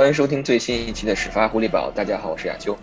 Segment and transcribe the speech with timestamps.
[0.00, 1.90] 欢迎收听最新一期的始发狐狸堡。
[1.90, 2.74] 大家好，我是亚秋。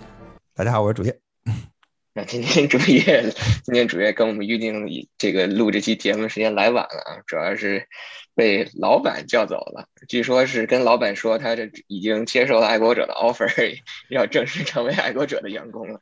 [0.53, 1.19] 大家好，我是主页。
[2.13, 3.23] 那今天主页，
[3.63, 4.85] 今天主页跟我们预定
[5.17, 7.87] 这个录这期节目时间来晚了啊，主要是
[8.35, 9.87] 被老板叫走了。
[10.07, 13.49] 据说是跟老板说他这已经接受了爱国者的 offer，
[14.11, 15.99] 要正式成为爱国者的员工了。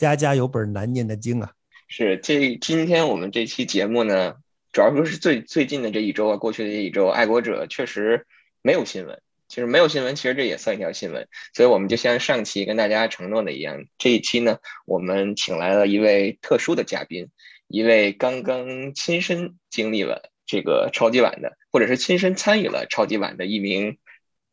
[0.00, 1.52] 家家有本难念的经啊。
[1.86, 4.34] 是这今天我们这期节目呢，
[4.72, 8.26] 主要说是最最近的这一周啊，过去的这一周，爱国者确实
[8.62, 9.22] 没有新闻。
[9.48, 17.28] 其实没有新闻，其实这也算一条新闻，所以我们就像上期跟大家承诺的一样，这一期呢，我们请来了一位特殊的嘉宾，
[17.68, 23.98] 一位刚刚亲身经历了这个超级碗的，或者是亲身参与了超级碗的一名，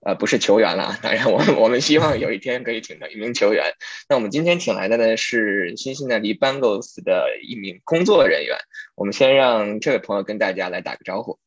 [0.05, 3.73] 呃，不是球员了，当然，我我们希望有一天可以请到一名球员。
[4.07, 8.57] 那我们今天请来的呢是新西兰 Bengals 的一名工作人员，
[8.95, 11.39] 我们先让这位朋友跟大家来打个招呼。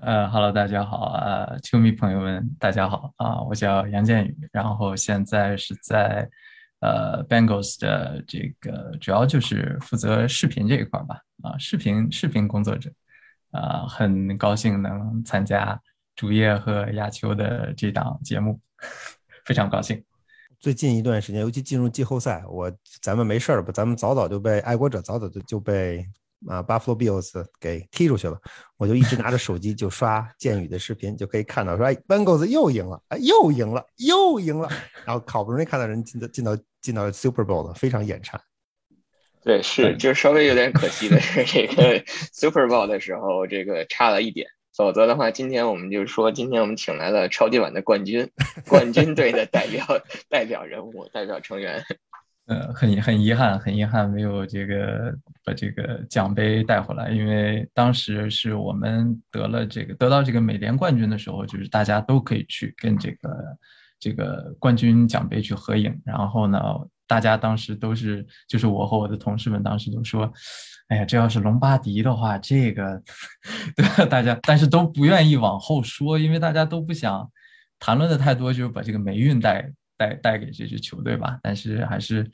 [0.00, 6.28] 呃哈喽，大家好啊，球迷朋友们，大家好啊，我叫杨建宇，然后现在是在
[6.78, 12.88] 呃 Bengals 的这个主要就是负责视频这一块吧，啊，视频视频工作者，
[13.50, 15.80] 啊，很高兴能参加
[16.14, 18.60] 主页和亚秋的这档节目，
[19.44, 20.00] 非常高兴。
[20.60, 26.06] 最近一段时间，尤其进入季后赛，我咱们没事儿吧，咱们早早就被爱国者早早就就被。
[26.46, 28.38] 啊，Buffalo Bills 给踢出去了，
[28.76, 34.68] 我就一直拿着手机就刷剑宇的视频，就可以看到说，哎，Bengals 又赢了，哎，又赢了，又赢了，
[35.04, 38.40] 然后好不容易看到人进到进到进到 Super Bowl 了，非常眼馋。
[39.42, 48.30] 对，是，就稍微有点可惜的是，这个 Super Bowl 的时候这个差了一点，否则的话，今天我们就说，今天我们请来了超级碗的冠军，
[48.68, 49.84] 冠军队的代表
[50.28, 51.82] 代表人物、代表成员。
[52.48, 55.14] 呃，很很遗憾，很遗憾没有这个
[55.44, 63.58] 把这个奖杯带回来，因为当时是我们得了这个得到这个美联冠军的时候，就是大家都可以去跟这个
[64.00, 65.94] 这个冠军奖杯去合影。
[66.06, 66.58] 然后呢，
[67.06, 70.32] 大家当时都是就是我和我的同事们当时就说，
[70.88, 73.02] 哎呀，这要是隆巴迪的话，这个
[73.76, 74.06] 对？
[74.06, 77.30] 大家但是都不愿意往后说，因为大家都不想
[77.78, 79.70] 谈论的太多，就是把这个霉运带。
[79.98, 82.30] 带带给这支球队吧，但是还是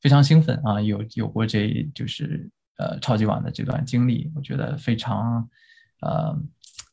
[0.00, 0.80] 非常兴奋啊！
[0.80, 2.48] 有有过这就是
[2.78, 5.50] 呃超级碗的这段经历，我觉得非常
[6.00, 6.34] 呃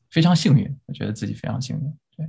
[0.10, 1.84] 非常幸运，我觉得自己非常幸运。
[2.18, 2.28] 对，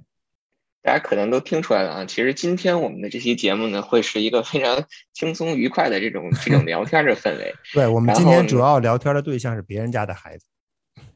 [0.83, 4.85] 大家可能都听出来了啊，其实今天我们的这期节目呢，会是一个非常
[5.15, 7.55] 轻松愉快的这种这种聊天的氛围。
[7.73, 10.47] 对我们今天主要聊天的对象是别人家的孩子。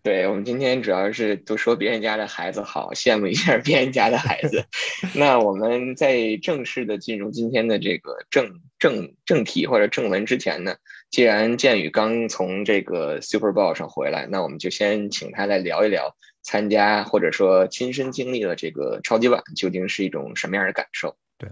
[0.03, 4.65] 对我们今天主要是都说别人家的孩子好，羡慕一下别人家的孩子。
[5.15, 10.75] 那我们在正式的进入今天的这个正正正题或者正文之前呢，
[11.11, 21.15] 既然建宇刚从这个 Super Bowl 上回来，那我们就先请他来聊一聊参加或者说亲身经历了这个超级碗究竟是一种什么样的感受。
[21.37, 21.51] 对，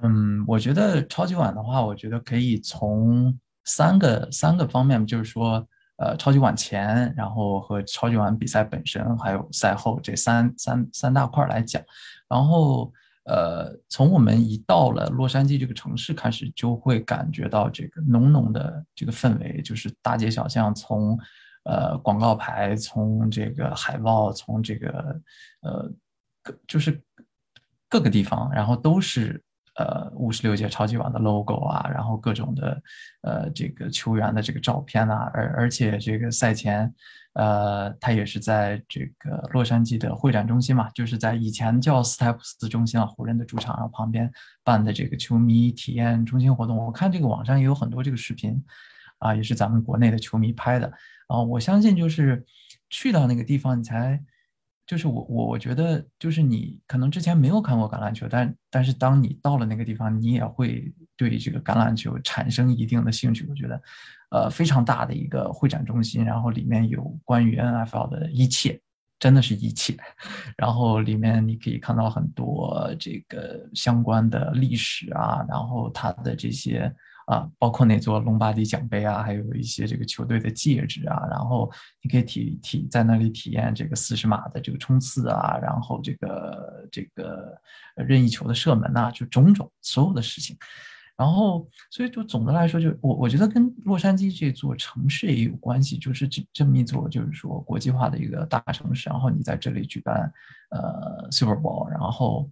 [0.00, 5.66] 嗯，我觉得超级碗的话，我觉得可以从三个三个方面，就是说。
[5.96, 11.80] 呃，超级碗前，然后和超级碗比赛本身，还有赛后这三三三大块来讲，
[12.28, 12.92] 然后
[13.24, 21.18] 呃，从我们一到了洛杉矶这个城市开始，就会感觉到这个浓浓的这个氛围，就是大街小巷，从
[21.64, 25.20] 呃广告牌，从这个海报，从这个
[25.62, 25.90] 呃
[26.42, 27.00] 各就是
[27.88, 29.40] 各个地方，然后都是。
[29.76, 32.82] 呃，五十六届超级碗的 logo 啊，然后各种的，
[33.22, 36.94] 呃，这个球员的这个照片啊，而而且这个赛前，
[37.32, 44.30] 呃，他也是在这个洛杉矶的会展中心嘛，就是在以前叫斯台普斯中心啊，湖人的主场，然后旁边
[44.62, 46.76] 办的这个球迷体验中心活动。
[46.76, 48.64] 我看这个网上也有很多这个视频，
[49.18, 50.86] 啊，也是咱们国内的球迷拍的。
[51.26, 52.44] 啊，我相信就是
[52.90, 54.22] 去到那个地方，你才。
[54.86, 63.46] 就是我我我觉得就是你可能之前没有看过橄榄球，但但是当你到了那个地方，你也会对这个橄榄球产生一定的兴趣。
[63.48, 63.82] 我觉得，
[64.30, 68.78] 呃，非常大的一个会展中心，然后里面有关于 NFL 的一切，
[69.18, 69.96] 真的是一切。
[70.58, 76.94] 然后里面你可以看到很多这个相关的历史啊，然后它的这些。
[77.26, 81.70] 啊，包括那座隆巴迪奖杯啊，还有一些这个球队的戒指啊，然后
[82.02, 87.56] 你可以体体在那里体验这个四十码的这个冲刺啊，然后这个这个
[87.96, 90.56] 任意球的射门呐，就种种所有的事情。
[91.16, 100.32] 然后，所以就总的来说，就我我觉得跟洛杉矶这座城市也有关系，就是这这么一座就是说国际化的一个大城市，然后你在这里举办
[100.70, 102.50] 呃 Super Bowl，然后。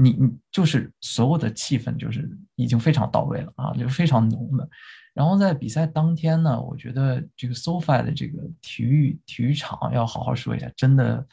[0.00, 4.68] 你你就是所有的气氛就是已经非常到位了啊，就非常浓的。
[5.12, 11.26] 然后在比赛当天呢，我觉得这个 SoFi 的这个体育体育场要好好说一下，真的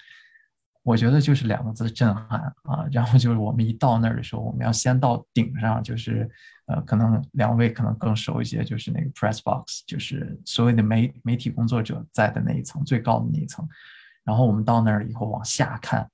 [0.81, 2.85] 我觉得就是两个字震撼啊！
[2.91, 6.27] 然后就是我们一到那儿的时候，我们要先到顶上，就是
[6.65, 13.67] 呃，可能两位可能更熟一些，就是那个 press box，就是所谓的媒媒体工作者在的那一层最高的那一层。
[14.23, 16.09] 然后我们到那儿以后往下看，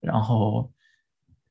[0.00, 0.70] 然后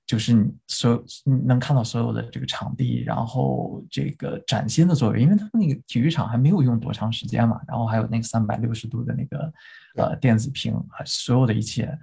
[0.07, 9.53] 就是你所有你能看到所有的这个场地，然后这个崭新的座位，因为他们那个体育场还没有用多长时间嘛，然后还有那个三百六十度的那个
[9.97, 10.73] 呃电子屏，
[11.05, 11.95] 所有的一切。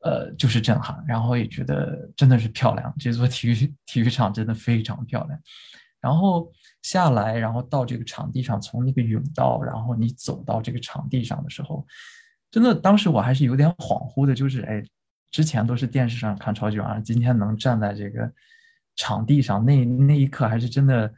[0.00, 2.94] 呃，就是震撼，然后也觉得真的是漂亮。
[2.96, 3.54] 这座体育
[3.86, 5.40] 体育场真的非常漂亮。
[6.00, 11.84] 然后下来，然后到这个场地上，从那个甬道，然后你走到这个场地上的时候，
[12.52, 14.80] 真的当时我还是有点恍惚的，就是哎，
[15.30, 18.30] 之前都是电视上看超级碗，今天能站在这个
[18.96, 21.14] 场地上，那那一刻还是真的，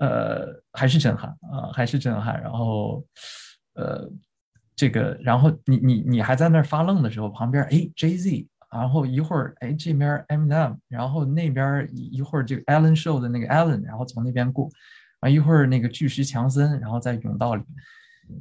[0.00, 2.40] 呃，还是震撼啊，还是震撼。
[2.42, 3.04] 然后，
[3.74, 4.10] 呃。
[4.78, 14.68] 这个，然后你你你还在那儿发愣的时候，旁边哎 Jay Z，然后一会儿哎这边 Eminem，然后那边一会儿这个 Allen Show 的那个 Allen，然后从那边过，
[15.20, 17.64] 啊一会儿那个巨石强森，然后在甬道里，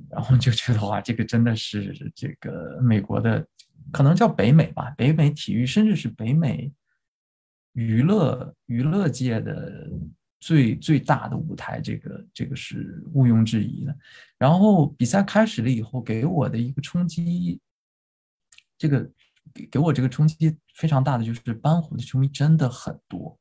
[0.09, 3.47] 然后就觉得哇，这个真的是这个美国的，
[3.91, 6.71] 可能叫北美吧，北美体育，甚至是北美
[7.73, 9.89] 娱乐娱乐界的。
[10.41, 13.97] 最最大的舞台，这个这个是毋庸置疑的。
[14.37, 17.59] 然后比赛开始了以后，给我的一个冲击，
[18.77, 19.09] 这个
[19.51, 23.35] 给给我这个冲击非常大的就是班虎的球迷真的很多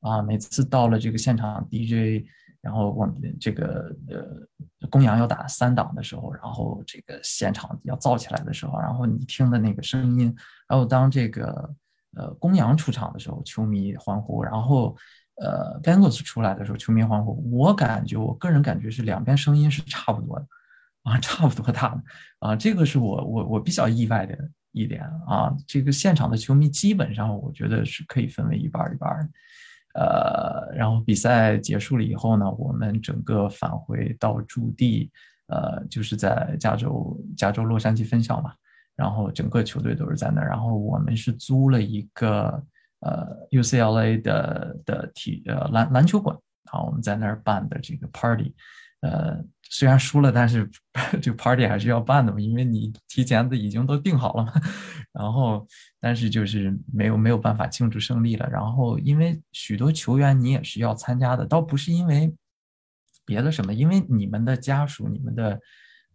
[0.00, 0.20] 啊！
[0.20, 2.26] 每次到了这个现场 DJ，
[2.60, 10.34] 然后我们这个呃公羊要打三档的时候，然后这个现场要造起来的时候，然后你听的那个声音，
[10.68, 11.74] 还有当这个
[12.16, 14.96] 呃公羊出场的时候，球迷欢呼，然后。
[15.38, 17.46] 呃，Bengals 出来的时候，球迷欢呼。
[17.52, 20.46] 我感觉，我个人感觉是两边声音是差不多的，
[21.02, 22.02] 啊，差不多大的，
[22.38, 24.34] 啊，这个是我我我比较意外的
[24.72, 25.54] 一点啊。
[25.66, 29.28] 这个现场的球迷基本上，我觉得是可以分为一半一半的。
[29.96, 35.10] 呃，然后比赛结束了以后呢，我们整个返回到驻地，
[35.48, 38.52] 呃，就是在加州加州洛杉矶分校嘛，
[38.94, 42.62] 然后整个球队都是在那儿，然后我们是租了一个。
[43.00, 46.34] 呃，UCLA 的的体呃篮篮球馆
[46.72, 48.54] 啊，我们在那儿办的这个 party，
[49.02, 49.38] 呃，
[49.70, 50.68] 虽然输了，但是
[51.22, 54.52] 这个 party 还是要办的嘛，因为你提前的已经都定好了嘛。
[55.12, 55.66] 然后，
[56.00, 58.48] 但是就是没有没有办法庆祝胜利了。
[58.50, 62.34] 然后，因为许多球员你也是要参加的，倒不是因为
[63.24, 65.60] 别的什么，因为你们的家属、你们的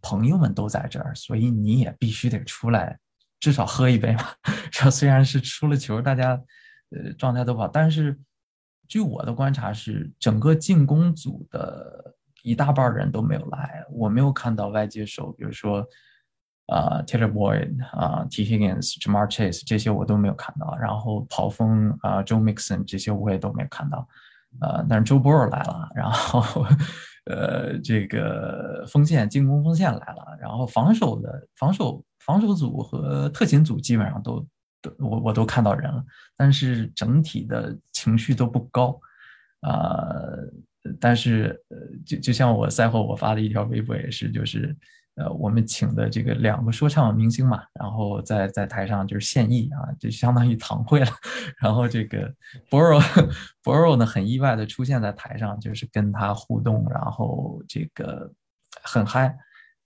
[0.00, 2.98] 朋友们都在这儿，所以你也必须得出来，
[3.40, 4.24] 至少喝一杯嘛。
[4.70, 6.40] 这虽然是输了球，大家。
[6.94, 8.20] 呃，状态都不好，但是
[8.86, 15.80] 据我的观察是，整个进攻组的一大半人都没有来，我没有看到外接手，比如说
[16.66, 18.44] 啊，Taylor Boyd 啊，T.
[18.44, 24.06] Higgins、Jamar Chase 这些我都没有看到，然后跑锋啊，Joe Mixon 这些我也都没看到，
[24.60, 26.66] 呃，但是 Joe Burrow 来了，然后
[27.26, 34.46] 呃，这个锋线进攻锋线来了，然后防守的防守防守组和特勤组基本上都。
[34.98, 36.04] 我我都看到人了，
[36.36, 39.00] 但是整体的情绪都不高，
[39.60, 40.12] 啊，
[41.00, 44.76] 但是呃，就就像我赛后我发的一条微博也是，就是
[45.16, 51.10] 呃，我们请的这个两个说唱明星嘛，然后在在台上就是献艺啊，就相当于堂会了，
[51.60, 52.32] 然后这个
[52.70, 53.00] Boro
[53.62, 58.32] Boro 呢很意外的出现在台上，就是跟他互动，然后这个
[58.82, 59.36] 很嗨，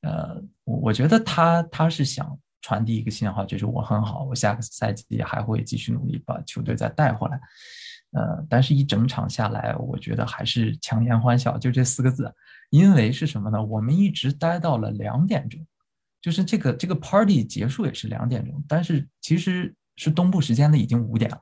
[0.02, 2.38] 呃，我我觉得他他是想。
[2.62, 7.40] 传递一个信号，就是我很好，我下个赛季还会继续努力把球队再带回来。
[8.12, 12.32] 呃，但是一整场下来，我觉得还是强颜欢笑，就这四个字。
[12.70, 13.62] 因为是什么呢？
[13.62, 15.64] 我们一直待到了两点钟，
[16.20, 21.38] 就是这个这个 party 结束也是两点钟，但是其实是东部时间的已经五点了。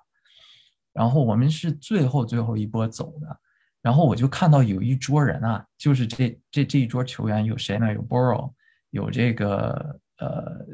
[0.92, 3.40] 然后我们是最后最后一波走的，
[3.80, 7.92] 然后我就看到有一桌人啊，就是这这这一桌球员有谁呢？
[7.92, 8.52] 有 Boro，
[8.90, 10.66] 有这个呃。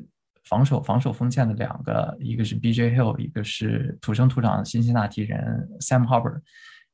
[0.44, 2.96] 防守防守锋线的两个，一个是 B.J.
[2.96, 6.40] Hill，一个是土生土长的辛辛那提人 Sam Harbor，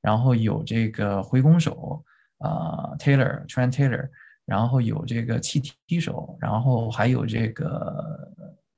[0.03, 2.05] 然后有这个回攻手
[2.39, 4.09] 啊 Taylor Trent Taylor，
[4.45, 8.31] 然后有这个气踢手，然后还有这个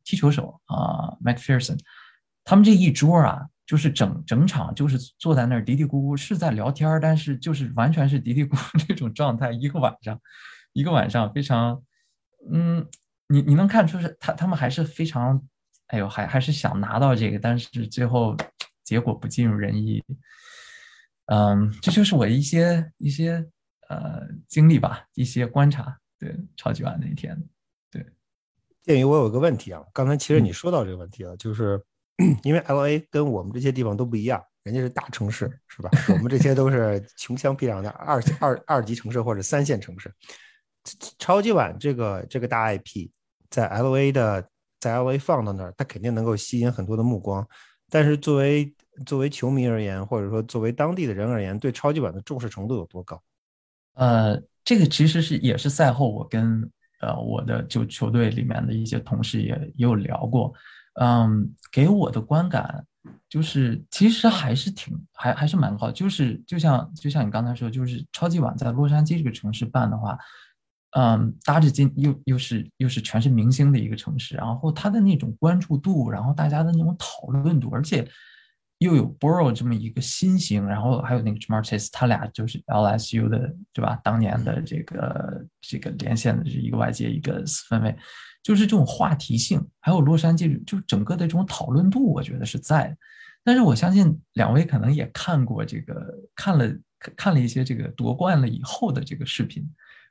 [0.04, 1.78] 踢球手啊 McPherson，
[2.44, 10.20] 他们这一桌啊，就是整整场就是坐在那儿嘀嘀咕咕是在聊天，但是就是完全是嘀嘀咕咕 这种状态，一个晚上，
[10.72, 11.82] 一个晚上非常
[12.52, 12.86] 嗯。
[13.28, 15.40] 你你能看出是他他们还是非常，
[15.88, 18.36] 哎呦还还是想拿到这个，但是最后
[18.82, 20.02] 结果不尽如人意。
[21.26, 23.46] 嗯，这就是我一些一些
[23.88, 25.98] 呃经历吧，一些观察。
[26.18, 27.40] 对，超级碗那一天，
[27.90, 28.04] 对。
[28.82, 31.80] 鉴于我有个问题啊，刚才其实你说到这个问题了，就是
[32.42, 35.90] 因为 L A 跟我们这些地方都不一样，人家是大城市，是吧？
[36.08, 40.12] 我们这些都是 穷乡僻壤的二二二级城市或者三线城市。
[41.18, 43.10] 超级碗这个这个大 IP
[43.50, 44.48] 在 L A 的
[44.80, 47.46] 在 L A 放到那儿，它肯定能够吸引很多的目光。
[47.90, 48.74] 但是作为
[49.06, 53.22] 作为球迷而言，或者说作为当地的人而言，对超级碗的重视程度有多高？
[53.94, 60.52] 呃，这个其实是也是赛后我跟呃我的就球队里面的一些同事也也有聊过。
[61.00, 62.84] 嗯，给我的观感
[63.28, 70.18] 就是其实还是挺还还是蛮好，就是就像就像你刚才说，就是超级碗在洛杉矶这个城市办的话。
[70.92, 78.08] 嗯，搭着金又又是又是全是明星的一个城市，然后它的那种关注度，然后大家的那种讨论度，而且
[78.78, 84.00] 又有 Borough 这么一个新星，然后还有那个 Jamar Chase，他俩就是 LSU 的，对吧？
[84.02, 87.94] 当年的这个这个连线的是一个外界一个四分卫，
[88.42, 92.96] 就是这种话题性，还有洛杉矶就整个的这种讨论度，我觉得是在。
[93.44, 95.94] 但是我相信两位可能也看过这个，
[96.34, 96.66] 看了
[97.16, 99.68] 看了一些这个夺冠了以后的这个视频。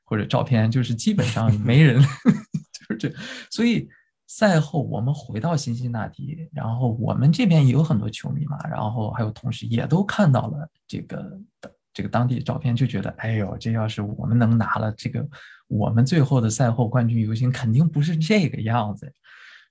[0.09, 2.01] 或者照片，就是基本上没人，
[2.71, 3.13] 就是这。
[3.51, 3.85] 所以
[4.25, 11.39] 赛后我们回到辛辛那提，然后我们这边也有很多球迷嘛，然后还有同事也都看到了这个
[11.93, 15.27] 这个当地照片，就觉得哎呦，这要是我们能拿了这个，
[15.67, 19.11] 我们最后的赛后冠军游行肯定不是这个样子，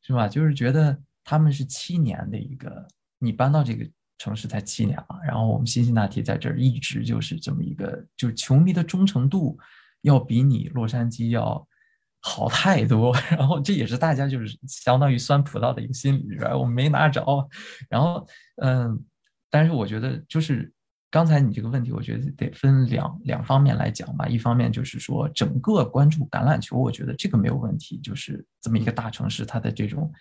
[0.03, 0.29] 是吧？
[0.29, 2.87] 就是觉得他们是七年的一个，
[3.19, 3.89] 你搬到这个
[4.19, 9.59] 城市才七年了，然后我们辛辛那提在这儿一直就是这么一个，就是球迷的忠诚度。
[10.07, 11.67] 要比你洛杉矶要
[12.21, 17.25] 好太多， 然后这也是大家就是相当于酸葡萄的一个心理，我没拿着。
[17.91, 18.25] 然后，
[18.63, 19.05] 嗯，
[19.51, 20.73] 但是我觉得就是
[21.11, 24.29] 刚才你这个问题，我觉得得分两两方面来讲吧。
[24.29, 30.13] 一方面就是说整个关注橄榄球，我觉得这个没有问题，就是这么一个大城市，它的这种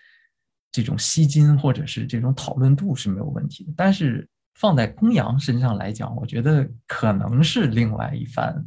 [0.72, 3.72] 这种吸金或者是这种讨论度是没有问题的。
[3.76, 8.64] 但是放在公羊身上来讲，我觉得可能是另外一番。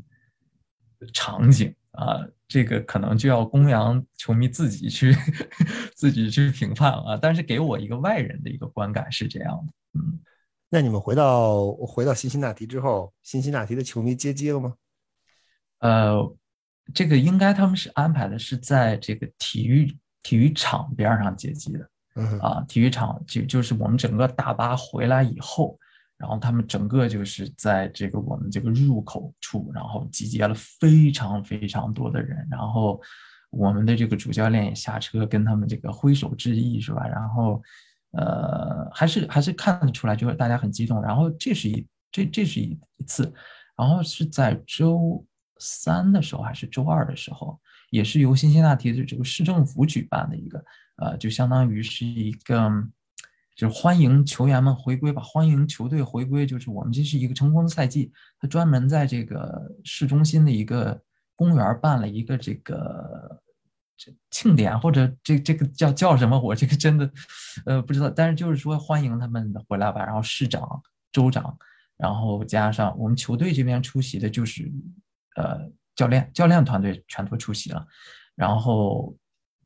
[1.14, 5.16] 场景啊，这个可能就要公羊球迷自己去
[5.96, 7.18] 自己去评判啊。
[7.22, 10.20] 但是给我一个外人的一个观感是这样的，嗯。
[10.70, 14.76] 那你们回到回到辛辛那提之后，辛辛那提的球迷接机了吗？
[15.80, 16.36] 呃，
[16.94, 25.80] 这个应该他们是安排的是在这个体育体育场边上接机的，嗯啊，体育场就就是我们整个大巴回来以后。
[26.20, 33.02] 然后他们整个就是在这个我们这个入口处，然后集结了非常非常多的人，然后
[33.50, 37.08] 我们的这个主教练也下车跟他们这个挥手致意，是吧？
[37.08, 37.64] 然后，
[38.12, 41.02] 呃，还是还是看得出来，就是大家很激动。
[41.02, 43.34] 然后这是一这这是一一次，
[43.78, 45.26] 然后是在周
[45.58, 47.58] 三的时候还是周二的时候，
[47.92, 50.66] 也是由辛辛那提的这个市政府举办的一个，
[50.98, 52.70] 呃，就相当于是一个。
[53.60, 56.46] 就是欢迎球员们回归吧，欢迎球队回归。
[56.46, 60.98] 就是我们这是一个成功的赛季，他专门在这个市中心的一个
[61.36, 63.42] 公园办了一个这个
[63.98, 66.40] 这庆典，或者这这个叫叫什么？
[66.40, 67.12] 我这个真的
[67.66, 68.10] 呃不知道。
[68.10, 70.06] 但是就是说欢迎他们回来吧。
[70.06, 71.58] 然后市长、州长，
[71.98, 74.72] 然后加上我们球队这边出席的就是
[75.36, 77.86] 呃教练，教练团队全都出席了。
[78.36, 79.14] 然后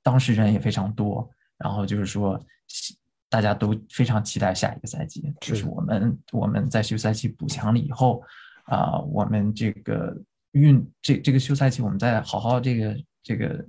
[0.02, 1.30] 当事人也非常多。
[1.60, 2.44] 然后就是说。
[3.34, 8.22] 大家都非常期待下一个赛季，就是我们我们在休赛期补强了以后，
[8.66, 10.16] 啊，我们这个
[10.52, 13.66] 运这这个休赛期，我们再好好这个这个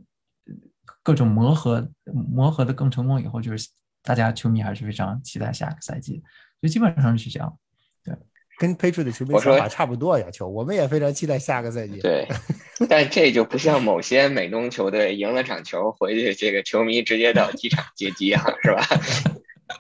[1.02, 3.71] 各种磨合磨合的更成功以后，就是
[4.02, 6.23] 大家球迷还是非常期待下一个赛季，
[6.61, 7.59] 所以基本上是这样。
[8.04, 8.14] 对，
[8.59, 12.00] 跟 p a t r i 的球迷想法差不多呀，球我们也非常期待下个赛季。
[12.00, 12.28] 对，
[12.87, 18.85] 但这就不像某些美东球队赢了场球回去，这个球迷直接到机场接机啊，是吧？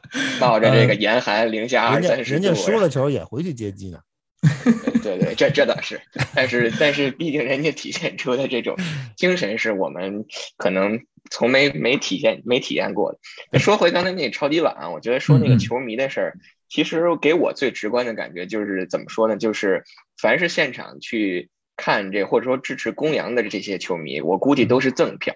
[0.40, 3.98] 冒着这个严寒零下二三十度，人家输了球也回去接机呢。
[5.02, 6.00] 对对，这这倒是，
[6.34, 8.76] 但是但是，毕竟人家体现出的这种
[9.16, 10.26] 精神是我们
[10.58, 13.16] 可能从没没体现没体验过
[13.50, 13.58] 的。
[13.58, 19.36] 说回刚才那个超级碗，啊我觉得说那个球迷的事儿，其实给我最直观的感觉就是怎么说呢？
[19.38, 19.84] 就是
[20.20, 25.34] 凡是现场去看这或者说支持公羊的这些球迷，我估计都是赠票。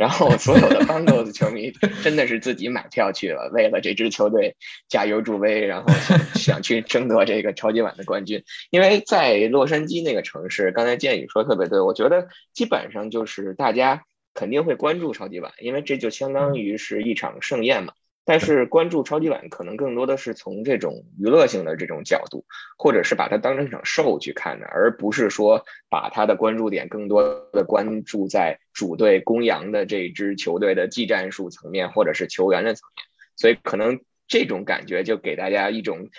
[0.00, 1.70] 然后所有的 Bangos 球迷
[2.02, 4.56] 真的是自己买票去了，为了这支球队
[4.88, 8.42] 加油助威，然后想想去争夺这个超级碗的冠军。
[8.70, 14.02] 因为在洛杉矶那个城市，刚才建宇说特别对，我觉得基本上就是大家
[14.32, 17.92] 肯定会关注超级碗，因为这就相当于是一场盛宴嘛。
[18.24, 22.44] 但是关注超级碗可能更多的是从这种娱乐性的这种角度，
[22.78, 33.04] 或者是把它当成一场 show 去看的，而不是说把它的关注点更多的关注在主队公羊的这支球队的技战术层面，或者是球员的层面。
[33.36, 36.10] 所以可能这种感觉就给大家一种，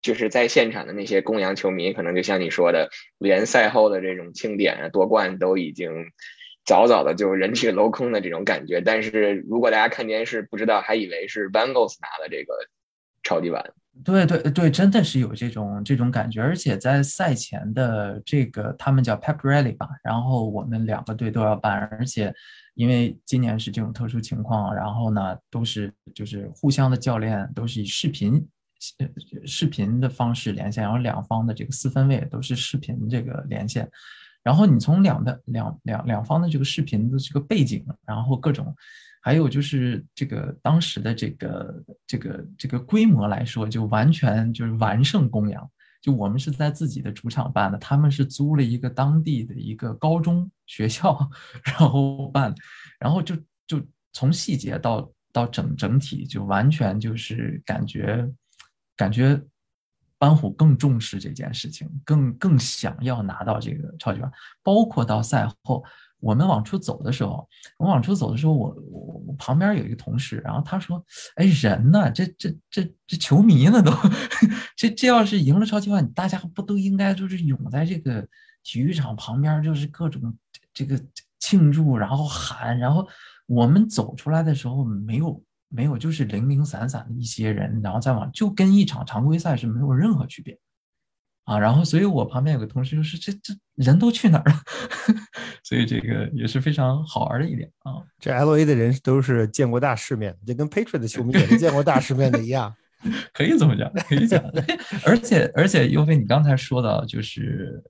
[0.00, 5.92] 就是在现场的那些公羊球迷，可能就像你说的，连赛后的这种庆典啊、夺冠都已经。
[6.64, 12.54] 早早的就人去楼空的这种感觉，但是如果大家看电视不知道，还以为是 Bengals 拿的这个
[13.22, 13.64] 超级碗。
[14.04, 22.32] 对对对，真的是有这种这种感觉，而且在赛前的这个他们叫 Pep Rally 吧，然后我们两个队都要办，而且
[22.74, 28.48] 因为今年是这种特殊情况，然后呢都是就是互相的教练都是以视频
[29.44, 33.86] 视频的方式连线，然后两方的这个四分卫都是视频这个连线。
[34.42, 38.74] 然后你从两的两两两方的这个视频的这个背景，然后各种，
[39.22, 45.70] 还有就是这个当时的这个这个这个规模来说，就完全就是完胜公羊。
[46.00, 51.16] 就我们是在自己的主场办的，他们是租了一个当地的一个高中学校，
[51.62, 52.52] 然后办，
[52.98, 53.80] 然后就就
[54.12, 58.28] 从细节到到整整体，就完全就是感觉
[58.96, 59.40] 感觉。
[60.22, 64.30] 班虎更重视这件事情，更更想要拿到这个超级碗。
[64.62, 65.82] 包括到赛后，
[66.20, 72.08] 我们往出走的时候，我往出走的时候，我我我旁边有一个同事，然后他说：“哎，人呢？
[72.12, 73.82] 这这这这球迷呢？
[73.82, 73.90] 都
[74.78, 78.24] 这这要是赢了超级碗，大家不都应该就是涌在这个
[78.62, 80.32] 体育场旁边，就是各种
[80.72, 80.96] 这个
[81.40, 83.04] 庆祝，然后喊，然后
[83.46, 85.42] 我们走出来的时候没有。”
[85.74, 90.58] 没有，就是零零散散的一些人，然后再往，就跟一场常规赛是没有任何区别，
[91.44, 94.60] 啊，然后，所以我旁边有个同事就是这这人都去哪儿了？
[95.64, 98.04] 所以这个也是非常好玩的一点啊。
[98.18, 102.74] 这 L A 的人都是见过大世面，就跟 Patriot 的球迷也是见过大世面的一样，
[103.32, 104.44] 可以这么讲，可以讲。
[105.06, 107.82] 而 且而且，尤飞，你刚才说到，就是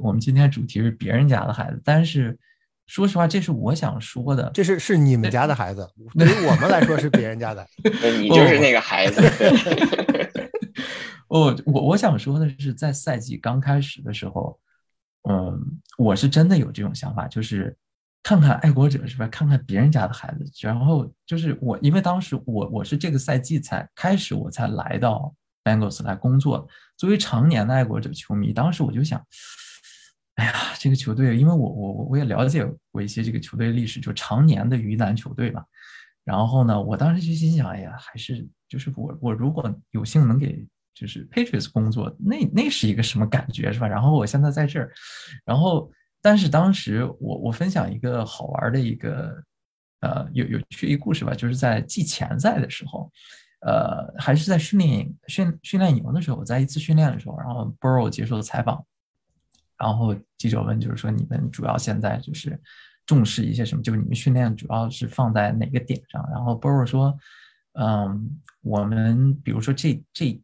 [0.00, 2.38] 我们今天主题是别人家的孩子，但是。
[2.86, 4.50] 说实话，这是我想说的。
[4.54, 7.66] 这是是你们家的孩子，对于我们来说是别人家的。
[8.20, 9.20] 你就是那个孩子。
[11.28, 14.56] 我，我我想说的是，在赛季刚开始的时候，
[15.28, 15.60] 嗯，
[15.98, 17.76] 我是真的有这种想法，就是
[18.22, 19.26] 看看爱国者是吧？
[19.26, 20.44] 看看别人家的孩子。
[20.60, 26.68] 然后就是我，因为当时我我是这个赛季才开始，我才来到 Bengals 来工作。
[26.96, 29.20] 作为常年的爱国者球迷，当时我就想。
[30.36, 35.64] 哎呀，这个球队，因为我我我我也了解过一些这个球队历史，就常年的鱼腩球队嘛。
[36.24, 43.88] 然后呢，我当时就心想，哎呀，还是就是我我如果有幸能给就是 Patriots 工作，那那是一个什么感觉是吧？
[43.88, 44.90] 然后我现在在这儿，
[45.44, 49.42] 然后但是当时我我分享一个好玩的一个
[50.00, 53.10] 呃有有趣一故事吧，就是在季前赛的时候，
[53.60, 58.84] 呃还是在训练营训训练营的时候，我在一次训练的时候，然后 Burrow 接受采访。
[59.78, 62.58] 然后记者问，就是说你们主要现在就是
[63.04, 63.82] 重视一些什么？
[63.82, 66.26] 就是你们训练主要是放在哪个点上？
[66.32, 67.16] 然后 Bro 说，
[67.74, 70.40] 嗯，我们比如说这这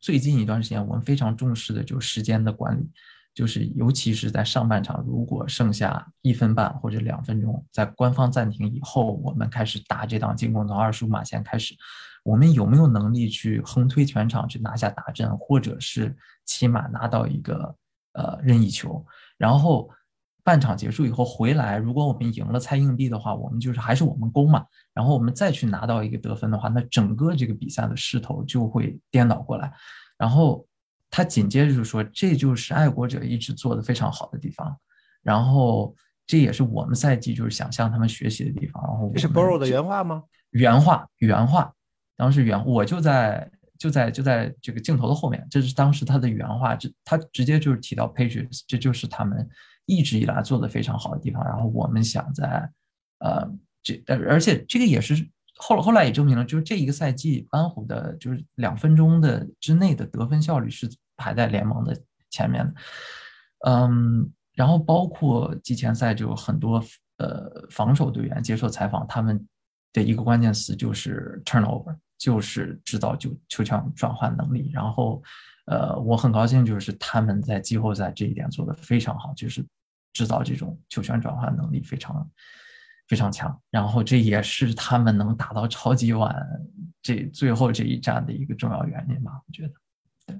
[0.00, 2.86] 最近一段时间，我们非常重视的就是时间的管理，
[3.34, 11.74] 就是尤其是在上半场，如果剩下一分半或者两分钟，在官方暂停以后，我们开始打这档进攻，从二十五码线开始，
[12.22, 17.74] 我们有没有能力去横推全场去拿下大阵，或者是起码拿到一个？
[18.14, 19.04] 呃，任意球，
[19.36, 19.90] 然后
[20.44, 29.72] 半场结束以后回来，如果我们赢了猜硬币的话，我们就是还是我们攻嘛，然后我们再去拿到一个得分的话，那整个这个比赛的势头就会颠倒过来。
[30.16, 30.64] 然后
[31.10, 34.76] 他紧接着就说，这就是爱国者一直做的非常好的地方，
[35.22, 35.92] 然后
[36.24, 38.80] 这也是我们赛季就是想向他们学习的地方。
[38.84, 40.22] 然后这是 Brow 的原话吗？
[40.50, 41.72] 原话，原话，
[42.16, 43.50] 当时原我就在。
[43.78, 49.48] 就在就在这个镜头的后面，这是当时他的原话，这他直接就是提到 Patriots，这就是他们
[49.86, 51.44] 一直以来做的非常好的地方。
[51.44, 52.70] 然后我们想在，
[53.18, 53.50] 呃，
[53.82, 62.74] 这而且这个也是后后来也证明了，就是这一个赛季班虎的，就是两分钟的之内的得分效率是排在联盟的前面的。
[63.66, 66.82] 嗯，然后包括季前赛就很多
[67.18, 69.46] 呃防守队员接受采访，他们
[69.92, 71.96] 的一个关键词就是 turnover。
[72.16, 75.22] 就是制造就球权转换能力，然后，
[75.66, 79.64] 呃，我很高兴，就是他们在季后赛这一点做得非常好，就是
[80.12, 82.30] 制造这种球权转换能力非常
[83.08, 86.34] 非常强，然后这也是他们能打到超级碗
[87.02, 89.72] 这最后这一战的一个重要原因吧，我觉得。
[90.26, 90.38] 对，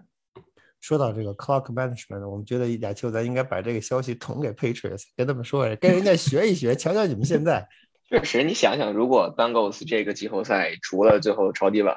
[0.81, 7.69] 说到这个 clock management，我们觉得亚球咱应该把这个消息捅给 Patriots，跟他们说，跟人家学一学，瞧瞧你们现在。
[8.09, 11.97] 确实，你想想，如果 Bengals 这个季后赛除了最后超级碗，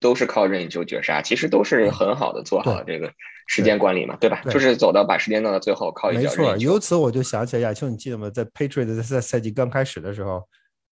[0.00, 3.12] 都是靠任意球绝杀，其实都是很好的做好了这个
[3.46, 4.40] 时间管理嘛，对吧？
[4.44, 6.56] 对就是走到把时间弄到最后，靠一没错。
[6.56, 8.28] 由此我就想起来亚秋，你记得吗？
[8.30, 10.42] 在 Patriots 赛赛季刚开始的时候，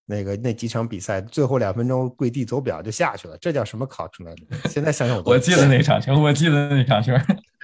[0.07, 4.69] 那个那几场比赛最后两分钟跪地走表就下去了，这叫什么考出来的？
[4.69, 7.13] 现在想想我我记得那场球，我记得那场球。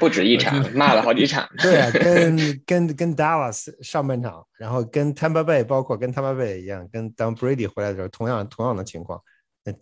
[0.02, 1.48] 不止一场，骂了好几场。
[1.62, 9.20] 对啊， 跟跟跟 Dallas 上半场，然后跟 Tampa Bay，包括跟 Tampa Bay 一样，跟当 Brady 回来的时候，同样同样的情况。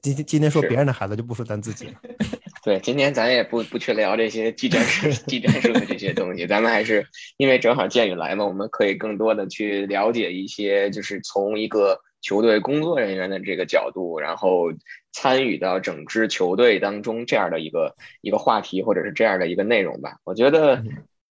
[0.02, 1.94] 今天今天说别人的孩子，就不说咱自己了。
[2.62, 7.06] 对，今天咱也不不去聊这些技战术、技战术的这些东西，咱们还是
[7.38, 14.70] 因为正好建宇来嘛，我们可以更多的去了解一些，就是从一个球队工作人员的这个角度，然后
[15.12, 20.16] 参与到整支球队当中这样的一个一个话题，或者是这样的一个内容吧。
[20.24, 20.82] 我觉得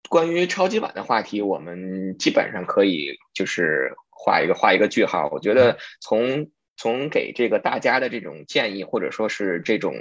[0.09, 5.29] 关于超级碗的话题，我们基本上可以就是画一个画一个句号。
[5.31, 9.93] 我觉得从从给这个大家的这种建议，或者说是这种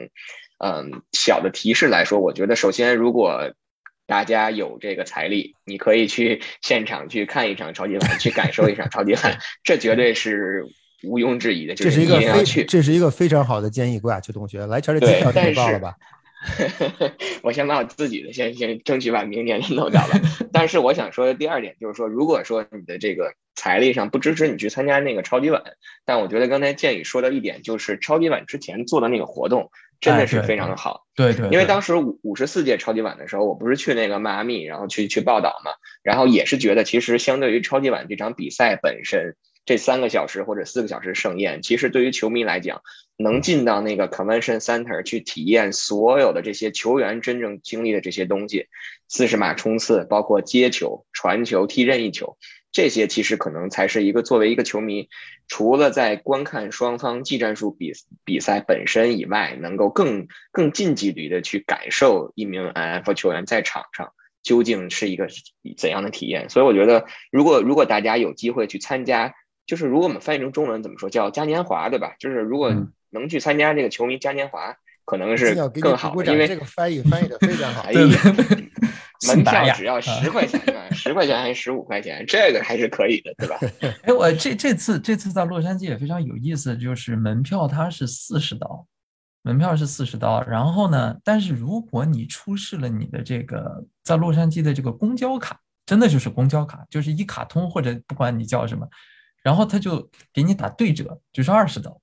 [0.58, 3.52] 嗯小的提示来说，我觉得首先如果
[4.06, 10.66] 大家有这个财力，你可以去现场去看一场超级碗，去感受一场超级碗， 这绝对是
[11.04, 11.74] 毋庸置疑的。
[11.74, 12.64] 这是一个非。
[12.64, 15.94] 这是一个非常好的建议，郭亚秋同学，来这儿的机票但是你报了吧？
[17.42, 20.20] 我先把我自己的先先争取把明年的弄掉了。
[20.52, 25.62] 但是我想说的第二点就是说，如果说你的这个财力上不支持你去参加那个超级碗，
[26.04, 31.06] 但我觉得刚才建宇说的一点就是超级碗之前做的那个活动真的是非常的好。
[31.14, 35.70] 对对，因为当时五五十四届超级碗的时候，我不是去那个迈阿密，然后去去报道嘛，
[36.02, 42.82] 然后也是觉得，其实相对于超级碗这场比赛本身，这三个小时或者四个小时盛宴，其实对于球迷来讲，
[43.16, 48.66] 能进到那个 convention center 去体验所有的这些球员真正经历的这些东西，
[49.08, 52.36] 四十码冲刺，包括接球、传球、踢任意球。
[52.72, 55.10] 这些其实可能才是一个作为一个球迷，
[55.46, 57.92] 除了在观看双方技战术比
[58.24, 65.28] 比赛本身以外，能够更更近距离的去感受一名 NFL 球员在场上究竟是一个
[65.76, 66.48] 怎样的体验。
[66.48, 69.34] 所以我觉得，如果如果大家有机会去参加，
[69.72, 72.14] 就是如果我们翻译成中文怎么说叫嘉年华，对吧？
[72.18, 77.92] 就是如果嗯能去参加这个球迷嘉年华，可能是更好因，为这个翻译翻译的非常好 哎。
[77.92, 78.00] 呀，
[79.28, 83.58] 门票只要啊十块钱啊，十块钱还是十五块钱，这个还是可以的，对吧？
[84.04, 88.86] 哎，我这这次这次在洛杉矶也非常有意思，就是门票它是四十刀，
[89.40, 90.44] 门票是四十刀。
[90.46, 98.86] 然后呢，但是如果你出示了你的这个在洛杉矶的这个公交卡，真的就是公交卡，就是一卡通或者不管你叫什么，
[99.42, 102.00] 然后他就给你打对折，就是二十刀。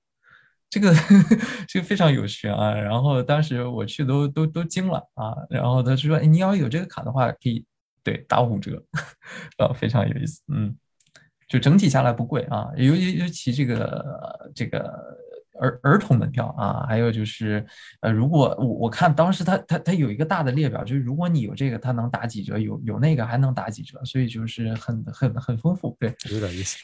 [0.68, 0.94] 这个
[1.66, 2.72] 这个非常有趣啊！
[2.72, 5.34] 然后当时我去都都都惊了啊！
[5.50, 7.64] 然后他就说：“，你要有这个卡的话，可以
[8.04, 8.80] 对打五折，
[9.58, 10.40] 啊， 非常有意思。
[10.46, 10.72] 嗯，
[11.48, 14.78] 就整体下来不贵啊，尤尤尤其这个这个
[15.60, 17.66] 儿儿童门票啊，还有就是
[18.00, 25.96] 呃，如果我我看当时他他他有一个大的列表，就是如果你有这个，他能打几折，有有那个还能打几折，所以就是很很很丰富。
[25.98, 26.78] 对，有点意思。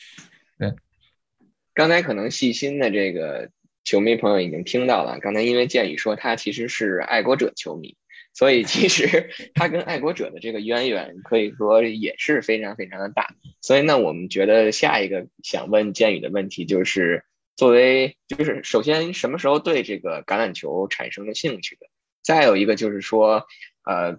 [1.74, 3.50] 刚才可能细心的这个
[3.84, 7.96] 球迷朋友已经听到了，刚才因为建宇说他其实是爱国者球迷，
[8.32, 13.34] 所以其实 他跟爱国者的这个渊源可以说也是非常非常的大。
[13.60, 17.24] 所以呢，我们觉得下一个想问建宇的问题就是，
[17.56, 21.86] 作为就是首先什么时候对这个橄榄球产生了兴趣的？
[22.22, 23.46] 再有一个就是说，
[23.84, 24.18] 呃，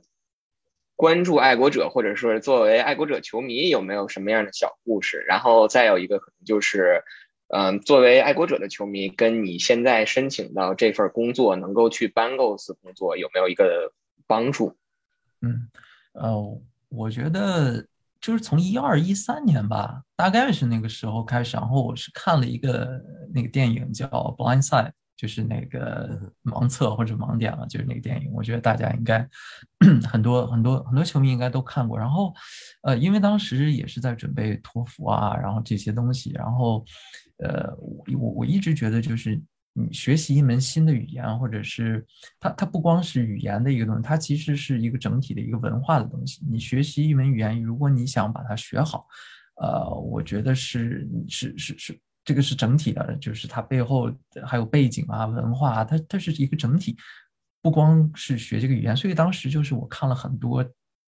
[0.97, 5.23] 关注爱国者或者说作为爱国者球迷有没有什么样的小故事？
[5.25, 7.01] 然后再有一个可能就是。
[7.49, 13.93] 嗯，作为爱国者的球迷，跟你现在申请到这份工作，能够去 Bangos 工作，有没有一个
[14.27, 14.75] 帮助？
[15.39, 15.69] 嗯，
[16.11, 17.87] 呃，我觉得
[18.19, 23.01] 就是从一二一三年吧，大概是那个时候开始，然后我是看了一个
[23.33, 24.05] 那个电影叫
[24.35, 29.27] 《Blind Side》，就是那个盲测或者盲点了，就是那个电影，我觉得大家应该
[30.07, 31.97] 很多很多很多球迷应该都看过。
[31.97, 32.33] 然后，
[32.83, 36.85] 呃，因为当时也是在准备托福啊，然后这些东西，然后，
[37.39, 39.41] 呃，我我我一直觉得就是。
[39.79, 42.03] 你学习一门新的语言，或者是
[42.39, 46.41] 它它不光是语言的一个东西，它其实是一个整体的一个文化的东西。
[46.49, 49.05] 你学习一门语言，如果你想把它学好，
[49.61, 54.11] 呃，我觉得是是是是这个是整体的，就是它背后
[54.45, 56.97] 还有背景啊、文化啊，它它是一个整体，
[57.61, 58.95] 不光是学这个语言。
[58.95, 60.61] 所以当时就是我看了很多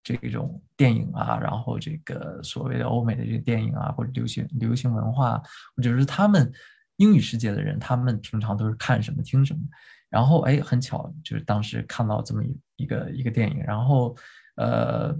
[0.02, 5.40] 这种电影啊，然后这个所谓的欧美的这个电影啊，或者流行流行文化，
[5.76, 6.52] 或者是他们。
[6.98, 9.60] 英语世界的人，他们平常都是看什么听什么，
[10.08, 14.16] 然后哎，很巧，就是当时看到这么一一个一个电影，然后
[14.54, 15.12] 呃，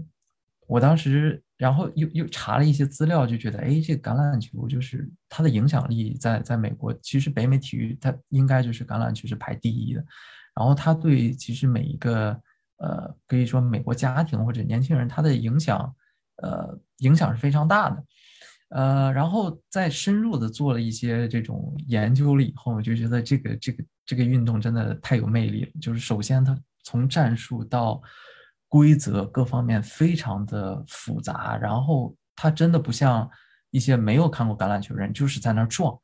[0.67, 10.05] 我当时，然后又又查了一些资料，就觉得，哎，这橄榄球就是它的影响力在在美国，其实北美体育它应该就是橄榄球是排第一的。
[10.55, 12.41] 然后它对其实每一个
[12.79, 15.95] 呃，可以说美国家庭或者年轻人，他的影响，
[16.37, 18.05] 呃，影响是非常大的。
[18.71, 25.71] 呃，然后再深入的做了一些这种研究了以后，我就觉得这个这个这个运动真的太有魅力了。
[25.81, 28.03] 就是首先它从战术到
[28.75, 33.31] 规则各方面非常的复杂，然后它真的不像
[33.71, 35.97] 一些没有看过橄榄球人就是在那儿撞，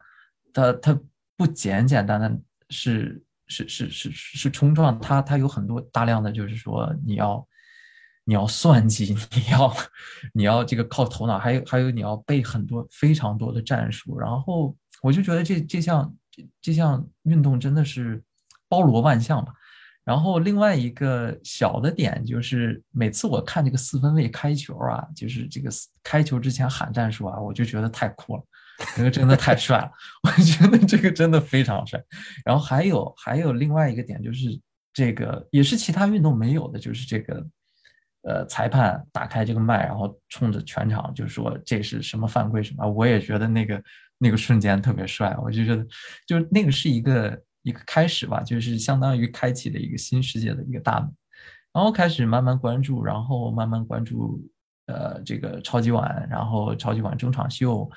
[0.52, 1.00] 它它
[1.36, 7.44] 不简简单单是是是是是冲撞，它它有很多大量的就是说你要。
[8.24, 9.74] 你要算计， 你要，
[10.32, 16.14] 你要这个靠头脑，还有还有你要背很多非常多的战术，然后我就觉得这这项
[16.62, 18.22] 这项运动真的是
[18.68, 19.52] 包罗万象吧。
[20.10, 25.70] 然后另外一个小的点就是，每次我看这个四分卫开球啊，就是这个
[26.02, 28.42] 开球之前喊战术啊，我就觉得太酷了，
[28.96, 29.92] 这个真的太帅了，
[30.26, 32.02] 我觉得这个真的非常帅。
[32.44, 34.60] 然后还有还有另外一个点就是，
[34.92, 37.46] 这个也是其他运动没有的，就是这个。
[38.22, 43.82] 呃，裁判打开这个麦，然后冲着全场就说这是什么犯规什么，我也觉得那个
[44.18, 45.82] 那个瞬间特别帅，我就觉得
[46.26, 51.12] 就那个是一个一个开始吧，就是相当于开启了一个新世界的一个大门，
[51.72, 54.40] 然后开始慢慢关注，然后慢慢关注
[54.86, 57.90] 呃这个超级碗，然后超级碗中场秀，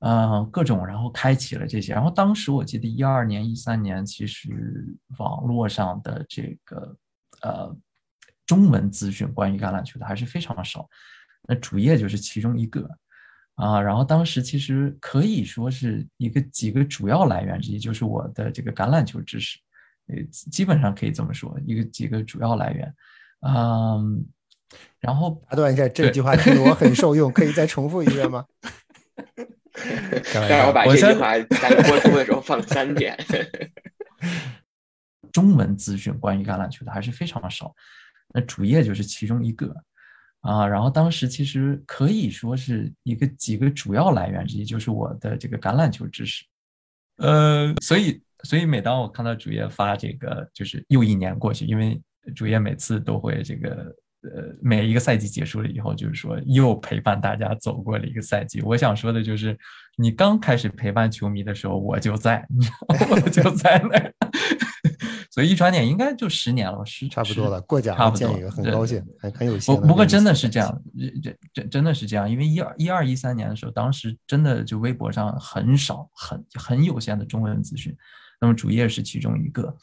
[0.00, 4.86] 嗯各种，然后开启了这些，然后当时我记得一二年一三年，其实
[5.18, 6.96] 网络上的这个
[7.42, 7.76] 呃。
[8.46, 10.86] 中文资讯关于橄榄球的还是非常少，
[11.48, 12.86] 那主页就是其中一个
[13.54, 13.80] 啊。
[13.80, 19.58] 然后当时其实可以说是一个几个主要来源之一，就是我的这个橄榄球知识，
[20.08, 22.94] 呃，基本上可以这么说，一个几个主要来源。
[23.40, 24.24] 嗯，
[25.00, 28.44] 然后打断一下，这句话听得我很受用， 可以再重复一遍吗？
[30.32, 33.18] 待会儿我把这句话在播出的时候放三遍。
[35.32, 37.74] 中文资讯关于橄榄球的还是非常少。
[38.32, 39.74] 那主页就是其中一个
[40.44, 46.44] 啊，然后当时其实可以说是一个几个主要来源之一，就是我的这个橄榄球知识，
[47.16, 52.00] 呃，所以所以每当我看到主页发这个，就是又一年过去，因为
[52.36, 53.94] 主页每次都会这个。
[54.34, 58.62] 呃，每一个赛季结束了以后，就是说又陪伴大家走过了一个赛季。
[58.62, 59.54] 我想说的就是，
[59.98, 62.42] 你刚开始陪伴球迷的时候，我就在，
[63.10, 64.23] 我就在那。
[65.34, 67.60] 所以一转眼应该就十年了，十差不多了。
[67.62, 69.74] 过奖差不多，很高兴，很很有幸。
[69.74, 70.82] 不不过真的是这样，
[71.20, 77.92] 这这真的是这样，因为一二一二一三年的时候，当时真的就微博上很少很很有限的中文资讯，
[78.40, 79.76] 那么主页是其中一个，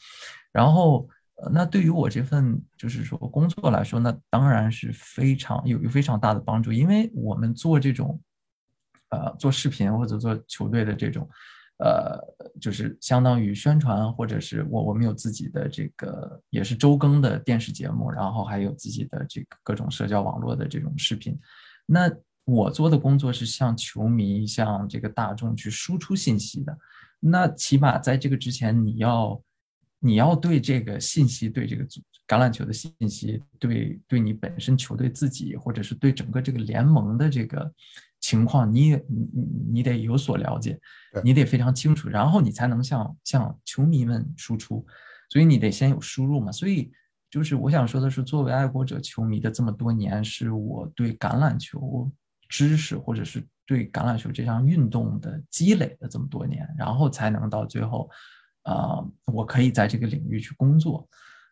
[0.50, 1.06] 然后。
[1.50, 8.20] 那对于我这份就是说工作来说，那当然是非常有有非常大的帮助，因为我们做这种，
[9.08, 11.28] 呃，做视频或者做球队的这种，
[11.78, 12.18] 呃，
[12.60, 21.38] 就是相当于宣传，或者是我我们有自己的这个也是周更的电视节目，然后还有自己的这个各种社交网络的这种视频。
[21.86, 22.10] 那
[22.44, 26.76] 我做的工作是向球迷、向这个大众去输出信息的。
[27.20, 29.42] 那起码在这个之前，你要。
[30.04, 31.84] 你要对这个信息，对这个
[32.26, 37.72] 橄榄球的信息，对对你本身球队自己，或者是对整个这个联盟的这个
[38.22, 40.80] 情况，你也你你你得有所了解，
[41.22, 44.82] 你得非常清楚，然后你才能向向球迷们输出。
[45.28, 46.50] 所以你得先有输入嘛。
[46.50, 46.90] 所以
[47.30, 52.10] 就是我想说的是，作为爱国者球迷的这么多年，是我对橄榄球
[52.48, 58.08] 知识，或者是对橄榄球这项运动的积累的这么多年，然后才能到最后。
[58.64, 61.08] 啊，我可以在这个领域去工作，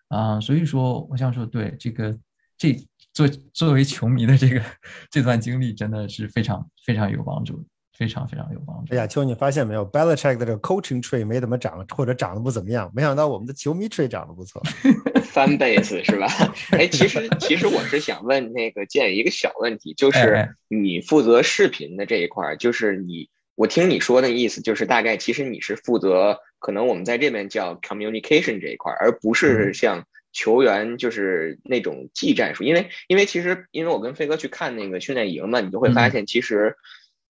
[0.07, 2.17] 啊，所以说我想说，对这个
[2.57, 4.63] 这作作为球迷的这个
[5.11, 7.65] 这段经历，真的是非常非常有帮助，
[7.97, 8.95] 非常非常有帮助。
[8.95, 14.63] 哎呀，秋，你发现没有，Belichick 的这个 coaching tree 没怎么长，或者长得不怎么样，没想到我们的球迷 tree 长得不错，
[15.25, 16.27] 翻倍子是吧？
[16.73, 23.29] 哎，其实其实我是想问那个建一个小问题，就是你负责视频的这一块，就是你。
[23.57, 32.65] 我听你说的意思，就是大概其实你是负责，可能我们在这边叫 communication 这一块，而不是像球员就是那种技战术。
[32.65, 36.77] 因为因为其实因为我跟飞哥去看那个训练营嘛，你就会发现，其实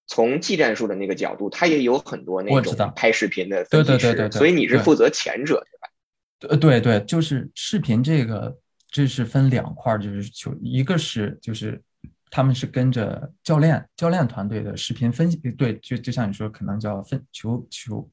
[0.06, 4.30] 从技战术的那个角度，他也有很多那种拍视频的分析师。
[4.32, 5.64] 所以你是负责前者
[6.40, 6.54] 对吧？
[6.54, 8.56] 呃，对对，就是视频这个，
[8.90, 11.80] 这是分两块，就是球，一个是就是。
[12.32, 18.08] 他们是跟着教练教练团队的视频分析，对，就就像你说，可能叫分球球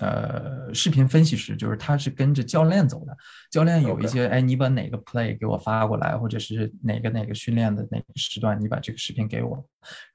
[0.00, 3.16] 呃视频分析师，就是他是跟着教练走的。
[3.50, 9.56] 教练有一些，哎，你把哪个 play 给我发过来，或者是哪个哪个训练的哪个时段，你把这个视频给我，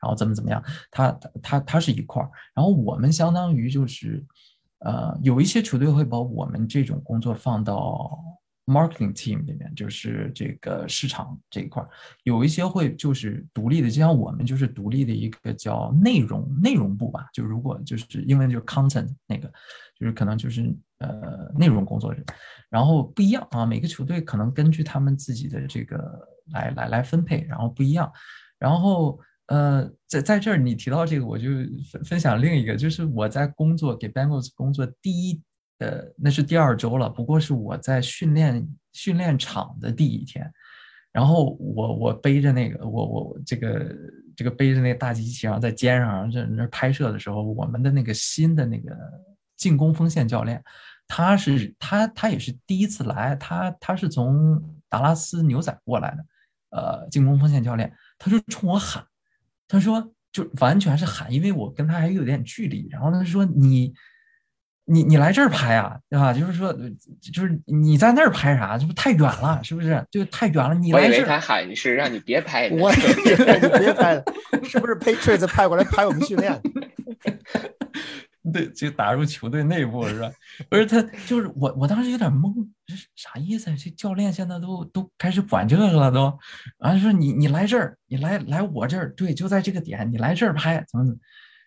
[0.01, 2.29] 然后怎么怎么样，他他他他是一块儿。
[2.53, 4.25] 然后我们相当于就是，
[4.79, 8.19] 呃，有一些球队会把我们这种工作放到。
[8.65, 11.85] Marketing team 里面就是这个市场这一块，
[12.23, 17.27] 有一些会就是独立的，就像我们就是独立的一个叫内容内容部吧。
[17.31, 19.47] 就如果就是英文就是 content 那个，
[19.99, 22.25] 就是可能就是呃内容工作人，
[22.67, 28.11] 然后不一样啊，每个球队可能根据他们自己的这个来来来分配，然后不一样。
[28.57, 31.49] 然后呃在在这儿你提到这个，我就
[31.91, 35.39] 分分享另一个，就是我在工作给 Bengals 工作第一。
[35.79, 40.49] 呃，那是第二周了，不过是我在训练训练场的第一天，
[41.11, 43.95] 然后我我背着那个我我这个
[44.37, 48.95] 这个背着那个大机器，然后在肩上在那拍摄的时候，我们的那个新的那个
[49.57, 50.63] 进攻锋线教练，
[51.09, 56.25] 他是他他也是第一次来，他他是从达拉斯牛仔过来的，
[56.69, 59.03] 呃，进攻锋线教练，他就冲我喊，
[59.67, 63.93] 他说就完全是喊，因为我跟他还有点距离，然后他说你。
[64.87, 66.31] 你你来这儿拍啊，对吧？
[66.31, 66.71] 就是说，
[67.33, 68.77] 就是你在那儿拍啥？
[68.77, 70.05] 这不太远了，是不是？
[70.11, 70.75] 就太远了。
[70.75, 72.91] 你来这儿，他喊是让你别拍， 我
[73.23, 74.23] 别拍，你别拍了，
[74.63, 76.61] 是不是 Patriots 派过来拍我们训练？
[78.53, 80.31] 对，就打入球队内部是吧？
[80.69, 82.53] 不是他，就是我，我当时有点懵，
[82.85, 83.75] 这啥意思？
[83.75, 86.31] 这教练现在都都开始管这个了，都，
[86.77, 91.19] 然后说你你来这儿，你来来我这儿，对，就在这个点，你来这儿拍，怎么怎么。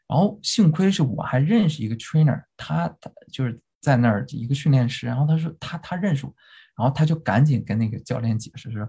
[0.09, 6.35] 然后幸亏是我还认识一个 trainer，他他就是在那儿一个训练师，然后他说他他认识我，
[6.77, 8.88] 然后他就赶紧跟那个教练解释说，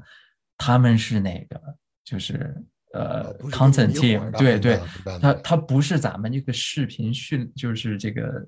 [0.57, 1.61] 他们是那个
[2.05, 2.55] 就是
[2.93, 4.79] 呃 content team，对对，
[5.21, 8.45] 他他不是咱们这个视频训就是这个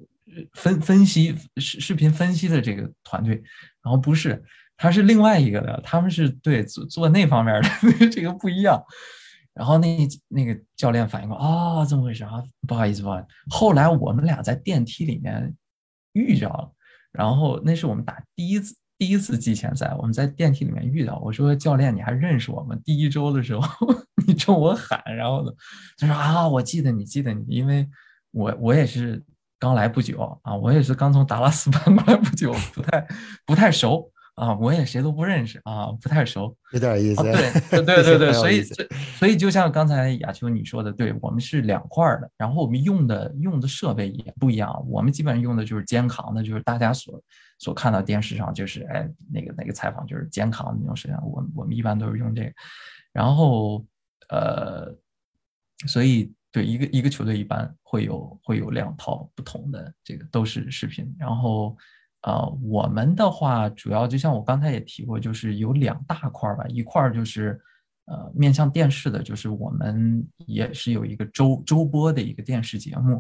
[0.54, 3.36] 分分析视视频分析的这个团队，
[3.84, 4.42] 然后不是，
[4.78, 7.70] 他是另外一个的，他们是对做做那方面的，
[8.10, 8.82] 这个不一样。
[9.54, 12.42] 然后那那个教练反应过啊，这么回事啊？
[12.68, 13.28] 不好意思，不好意思。
[13.50, 15.54] 后来我们俩在电梯里面
[16.14, 16.72] 遇着了，
[17.12, 21.20] 然后那是我们打第一次第一次季前赛，我们在电梯里面遇到。
[21.20, 22.76] 我说教练，你还认识我吗？
[22.86, 23.64] 第一周的时候
[24.28, 25.52] 你冲我喊，然后呢，
[25.98, 27.88] 他说啊，我记得你，记得你，因为
[28.32, 29.24] 我我也是
[29.58, 33.08] 刚来不久啊，我也是刚从达拉斯 搬过来不久，不太
[33.46, 34.11] 不太熟。
[34.36, 37.22] 啊，我也谁都不认识啊，不太熟，有点意思。
[37.70, 38.64] 对对对对，所以
[39.20, 44.74] 所以就像刚才亚秋你说的，对我们是两块的，然后我们用的用的设备也不一样。
[44.90, 47.22] 我们基本上用的就是肩扛的，就是大家所
[47.60, 51.22] 所看到电视上就是哎那个那个采访就是肩扛的那种摄像。
[51.30, 52.52] 我我们一般都是用这个，
[53.12, 53.86] 然后
[54.30, 54.96] 呃，
[55.86, 61.78] 所以对一个一个球队一般会有会有两套不同的这个都是视频，然后。
[62.24, 67.60] 呃，我们的话主要就像我刚才也提过，就是有两大块儿吧，一块儿就是
[68.06, 73.20] 呃面向电视的，就是我们也是有一个周周播的一个电视节目，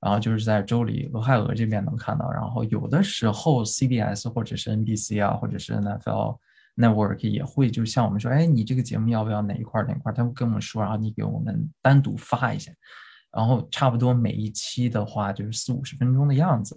[0.00, 6.36] 然后就是在州里俄亥俄这边能看到，然后有的时候 CBS 或者是 NBC 啊，或者是 NFL
[6.76, 12.72] Network 也会就像我们说，哎，你这个节目要不要哪一块哪一块，他会跟我们说，然后你给我们单独发一下，
[13.30, 16.76] 然后差不多每一期的话就是四五十分钟的样子。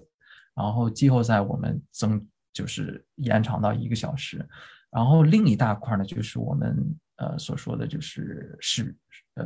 [0.56, 4.48] 然后季后赛我们增就是延长到一个小时，
[4.92, 6.78] 然后另一大块呢就是我们
[7.16, 8.96] 呃所说的就是是
[9.36, 9.46] 呃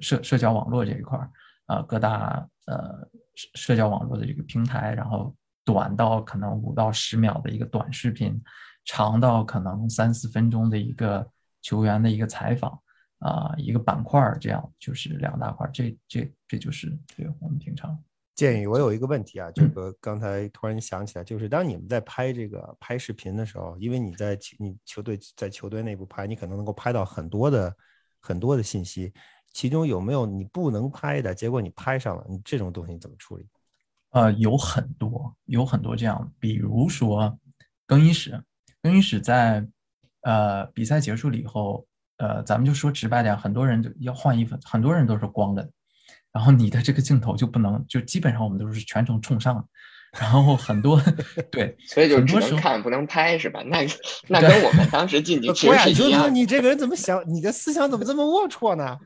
[0.00, 1.30] 社社交网络这一块儿
[1.66, 8.40] 啊各大呃社社交网络的这个平台，然后短到可能五到十秒的一个短视频，
[8.84, 11.28] 长到可能三四分钟的一个
[11.62, 12.80] 球员的一个采访
[13.18, 18.00] 啊一个板块儿，这样就是两大块儿，这这这就是对我们平常。
[18.36, 27.74] 建议我有一个问题啊，这个刚才突然想起来，就是当你们在拍这个拍视频的时候，因为你在你球队在球队内部拍，你可能能够拍到很多的
[28.20, 29.10] 很多的信息，
[29.54, 33.48] 其中有没有你不能拍的结果你拍上了，你这种东西怎么处理？
[34.10, 37.38] 呃，有很多，有很多这样，比如说
[37.86, 38.38] 更衣室，
[38.82, 39.66] 更衣室在
[40.20, 41.86] 呃比赛结束了以后，
[42.18, 45.70] 呃，咱们就说直白点，很多人就要换衣服，很多人都是光的。
[46.36, 49.66] 然后你的这个镜头就不能，就基本上我们都是全程冲上，
[50.20, 51.00] 然后很多
[51.50, 53.62] 对，所以就只能看不能拍是吧？
[53.64, 53.78] 那
[54.28, 56.32] 那跟我们当时进去其实一样。
[56.34, 57.24] 你这个人怎么想？
[57.26, 58.98] 你的思想怎么这么龌龊呢？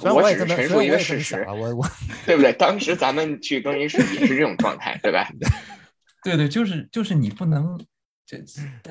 [0.00, 1.84] 我只是陈述一个事实，我我
[2.24, 2.52] 对不对？
[2.52, 5.28] 当时咱们去更衣室也是这种状态，对吧？
[6.22, 7.76] 对对，就是就是你不能
[8.24, 8.40] 这，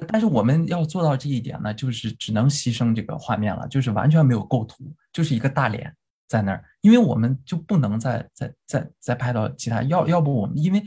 [0.10, 5.96] 但是我们要做到这一点呢，就是只能牺牲这个画面了，就是完全没有构图，就是一个大脸。
[6.28, 10.84] 在那儿，因为我们就不能再再再再拍到其他，要要不我们因为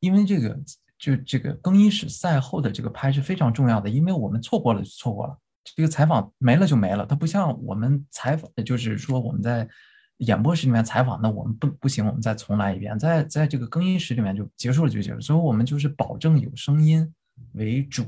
[0.00, 0.54] 因为这个
[0.98, 5.34] 就这个更衣室赛后的这个拍是非常重要的，因为我们错过了就错过了，
[5.64, 9.66] 这个采访没了就没了，它不像我们采访，就是说我们在
[10.18, 17.10] 演播室里面采访，那我们不不行，我们再重来一遍，在在这个更衣室里面就结束了就结束，所以我们就是保证有声音
[17.54, 18.04] 为主，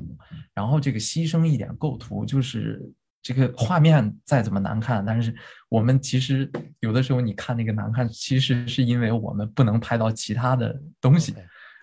[0.53, 2.87] 然后这个牺牲一点构图，就是
[3.23, 5.35] 这个画面再怎么难看，但是
[5.69, 6.51] 我们其实
[6.81, 11.35] 有的时候你看那个难看，其实是因为我们不能拍到其他的东西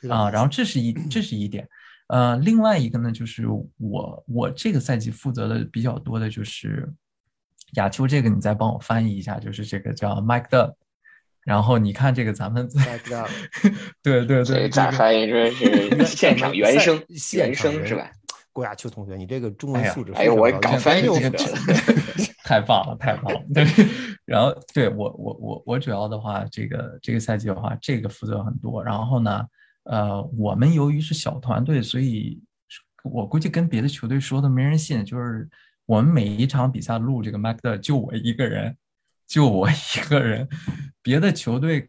[0.10, 1.68] 啊，然后这是一这是一点，
[2.08, 3.46] 呃，另外一个呢，就是
[3.78, 6.92] 我我这个赛季负责的比较多的就是
[7.74, 10.74] 亚秋，这个你再帮我翻译一下，就是这个叫 Mike Dub，
[11.44, 12.68] 然后你看这个咱们
[14.02, 15.30] 对对 对，这个咋翻译？
[15.30, 18.12] 说是现场原声，原现声是吧？？
[18.58, 21.38] 郭亚秋同学，你这个中文素质哎呦我搞翻译这个
[22.44, 23.40] 太棒了，太棒了！
[23.54, 23.64] 对，
[24.26, 28.84] 然后对我我我我主要的话，这个这个赛季的话，这个负责很多。
[28.84, 29.46] 然后呢，
[29.84, 32.42] 呃，我们由于是小团队，所以
[33.04, 35.48] 我估计跟别的球队说的没人信，就是
[35.86, 38.76] 我们每一场比赛录这个 Mac 的就我一个人，
[39.28, 40.50] 就我一个人，
[41.04, 41.88] 别的球队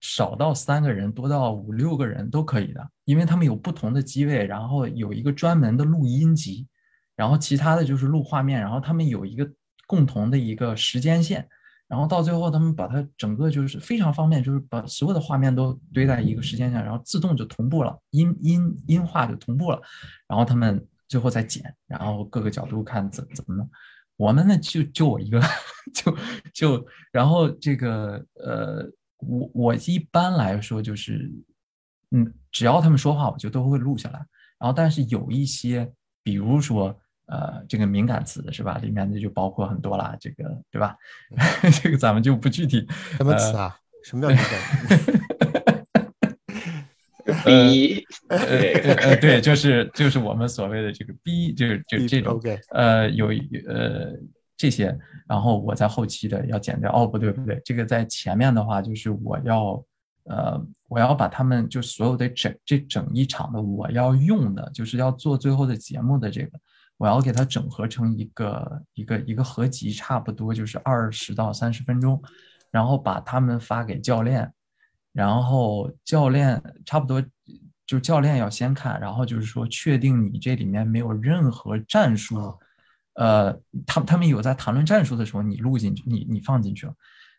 [0.00, 6.66] 少到三个人，多到五六个人都可以的，因为他们有不同的机位，然后有一个专门的录音机，
[7.16, 9.50] 然后其他的就是录画面，然后他们有一个
[9.86, 11.48] 共同的一个时间线，
[11.88, 19.80] 然后到最后他们把它整个就是非常方便，就是把所有的画面都堆在一个时间线，然后自动就同步了，音音音画就同步了，
[20.28, 23.68] 然后他们最后再剪，然后各个角度看怎怎么弄。
[24.16, 25.40] 我们呢就就我一个，
[25.94, 26.16] 就
[26.52, 28.84] 就然后这个呃，
[29.18, 31.30] 我我一般来说就是，
[32.10, 34.18] 嗯，只要他们说话，我就都会录下来。
[34.58, 35.90] 然后但是有一些，
[36.22, 36.96] 比如说
[37.26, 40.96] 呃这个敏感词是吧，里面的就包括很多啦，这个对吧？
[41.82, 43.76] 这个咱们就不具体什么词啊？
[44.04, 44.44] 什么叫敏感？
[47.44, 54.12] 逼，呃对呃呃对，就是就是我们所谓的这个逼，就是就这种 OK 呃有一呃
[54.58, 54.94] 这些，
[55.26, 56.92] 然后我在后期的要剪掉。
[56.92, 59.82] 哦，不对不对，这个在前面的话就是我要
[60.24, 66.58] 呃我要把他们就所有的整这整一场的我要用的，就是要做最后的节目的这个，
[66.98, 72.20] 我要给它整合成一个一个一个合集，差不多就是二十到三十分钟，
[72.70, 74.52] 然后把他们发给教练。
[75.14, 77.20] 然后教练差不多
[77.86, 82.54] 就教练要先看，然后就是说确定你这里面没有任何战术，
[83.18, 83.52] 呃，
[83.84, 86.94] 他他们有在谈论战术的时候，你录进去，你你放进去了，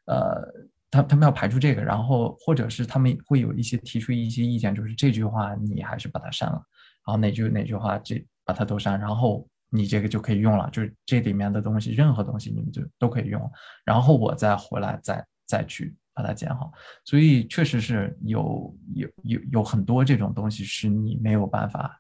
[0.08, 0.54] 呃，
[0.92, 6.62] 他他们要排除这个，然后或者是他们会有一些提出一些意见，就是这句话你还是把它删了，
[7.08, 13.50] 然后哪句哪句话这把它都删，然后你这个就可以用了，就是这里面的东西，任何东西你们就都可以用，
[13.86, 16.74] 然后我再回来再再去把它剪好。
[17.06, 21.98] 所以确实是有有有有很多这种东西是你没有办法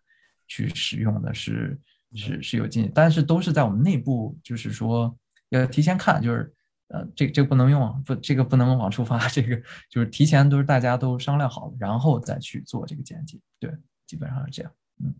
[0.48, 1.80] 去使用的，是
[2.16, 5.16] 是是有进，但是都是在我们内部，就是说
[5.50, 6.54] 要提前看，就是
[6.88, 9.56] 呃这这个不能用，不这个不能往出发，这个
[9.90, 13.72] 就是提前都是大家都商量好了，然后再去做这个剪辑，对，
[14.06, 14.72] 基本上是这样。
[15.04, 15.14] 嗯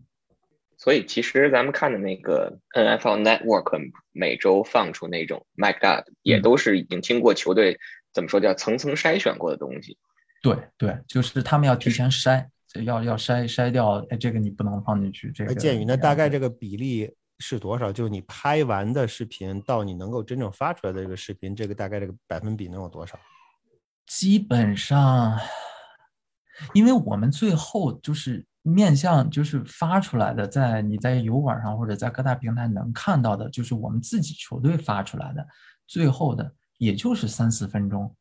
[0.82, 7.78] 所以其实咱们看的那个 NFL Network 每周放出那种 Mike Dub，也嗯都是已经经过球队
[8.14, 9.98] 怎么说叫层层筛选过的东西。
[10.42, 12.46] 对对，就是他们要提前筛，
[12.84, 15.52] 要要筛筛掉，哎，这个你不能放进去，这个。
[15.52, 16.40] 哎，建宇，那大概这个。
[16.40, 17.92] 个比例是多少？
[17.92, 23.18] 就是你拍完的视频到你能够真正发出来的这个视频，这个大概这个百分比能有多少？
[24.06, 25.38] 基本上，
[26.72, 35.46] 因为我们最后就是面向就是发出来的，在你在油管上或者在各大平台能看到的，就是我们自己球队发出来的，
[35.86, 38.16] 最后的也就是三四分钟，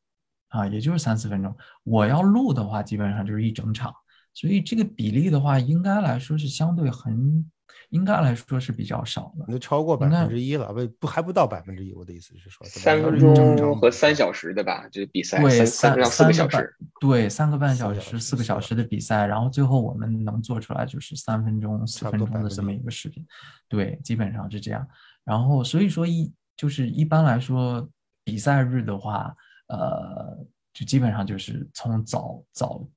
[0.49, 1.55] 啊，也就是三四分钟。
[1.85, 3.93] 我要录的话，基本上就是一整场，
[4.33, 7.43] 所以这个比例的话，应该来说是相对很，
[7.89, 9.53] 应该来说是比较少的你。
[9.53, 11.93] 都超过百分之一了，不不还不到百分之一。
[11.93, 23.25] 我的意思是说，三分钟和三小时的吧，就是比赛对，三三分三个半时。，对，三个半小时、四个小时的四个小时的比赛，然后最后我们能做出来就是三分钟、四分钟的这么一个视频，
[23.67, 24.87] 对，基本上是这样。
[25.25, 27.87] 然后所以说一就是一般来说
[28.23, 29.33] 比赛日的话，
[29.67, 30.37] 呃，
[30.73, 32.87] 就基本上就是从早早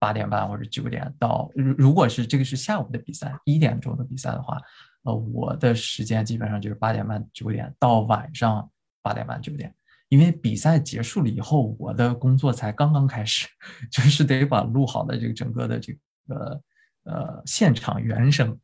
[0.00, 4.58] 八点半或者九点到，如如果是这个是下午的比赛，一点钟的比赛的话，
[5.04, 8.68] 呃，我的时间基本上就是八点半九点到晚上
[9.02, 9.72] 八点半九点。
[10.08, 13.46] 因为比赛结束了以后，我的工作才刚刚开始，
[13.92, 15.96] 就是得把录好的这个整个的这
[16.26, 16.60] 个
[17.04, 18.58] 呃现场原声，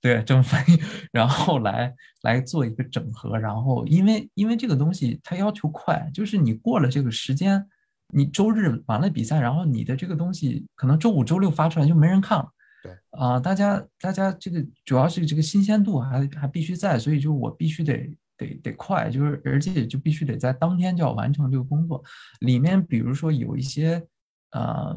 [0.00, 0.78] 对，这么翻译，
[1.10, 7.66] 然后来来做一个整合，然后因为因为这个东西它要求快，就是你过了这个时间，
[8.14, 12.48] 你周日完了比赛，然后你的这个东西可能周五、周六发出来就没人看了。
[12.82, 22.02] 对啊，大家大家这个主要是这个新鲜度还还必须在，所以就我必须得得得快，就是而且就必须得在当天就要完成这个工作。
[22.40, 24.06] 里面比如说有一些
[24.52, 24.96] 呃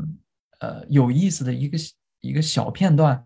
[0.59, 1.77] 呃有意思的一个
[2.19, 3.23] 一个小片段，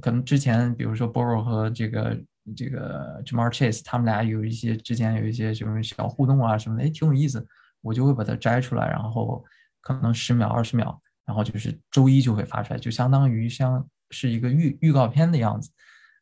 [0.00, 2.18] 可能之前比如说 Borrow 和这个
[2.56, 7.44] 这个 Jamar Chase 他们俩有一些之前有一些什么小互动啊什么的，哎，挺有意思。
[7.84, 9.44] 我就会把它摘出来，然后
[9.82, 15.70] 可能十秒、二十秒，然后就是周一就会发出来，就相当于像是一个预预告片的样子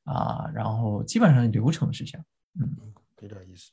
[0.03, 0.51] 啊。
[0.53, 2.27] 然后基本上流程是这样，
[2.61, 2.69] 嗯，
[3.21, 3.71] 有点意思，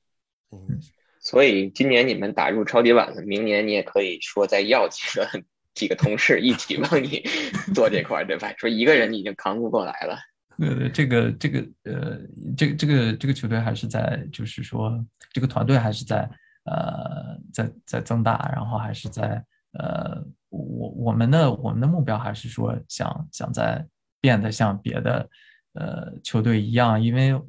[0.52, 0.80] 嗯。
[1.20, 5.28] 所以今年你们打入超级碗了，明年你也可以说再要几个
[5.74, 7.24] 几个同事一起帮你
[7.74, 8.54] 做这块，对吧？
[8.58, 10.18] 说一个人已经扛不过来了。
[10.60, 12.20] 呃，这个这个呃，
[12.56, 16.30] 这这个这个球队还是在，就是说这个团队还是在。
[16.66, 19.44] 呃，在在增大，然后还是在
[19.74, 23.86] 呃，我我们的我们的目标还是说想想在
[24.20, 25.30] 变得像别的
[25.74, 27.40] 呃球队一样，因为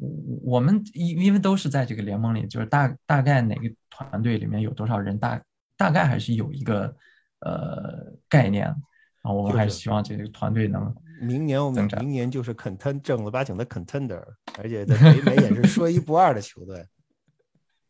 [0.43, 5.43] 我们因因为都是在这个联盟里，就是大大概哪个团队里面有多少人，大
[5.77, 6.95] 大概还是有一个
[7.41, 8.77] 呃概念，然
[9.25, 14.23] 后我们还是希望这个团队能明年我们明年就是 contend 正儿八经的 contender，
[14.59, 16.87] 而且在北美也是说一不二的球队。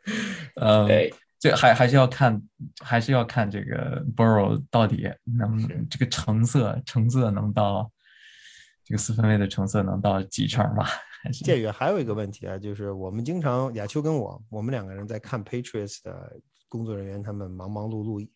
[0.57, 0.89] 呃，
[1.39, 2.43] 这还还是要看，
[2.85, 7.91] 还是要看这个 Burrow 到底能这个成色成色能到
[8.85, 10.89] 这个四分卫的成色能到几成吧？
[11.45, 18.27] 建宇还有一个问题啊，就是我们经常亚秋跟我，我们两个人在看 Patriots 的工作人员，他们忙忙碌碌，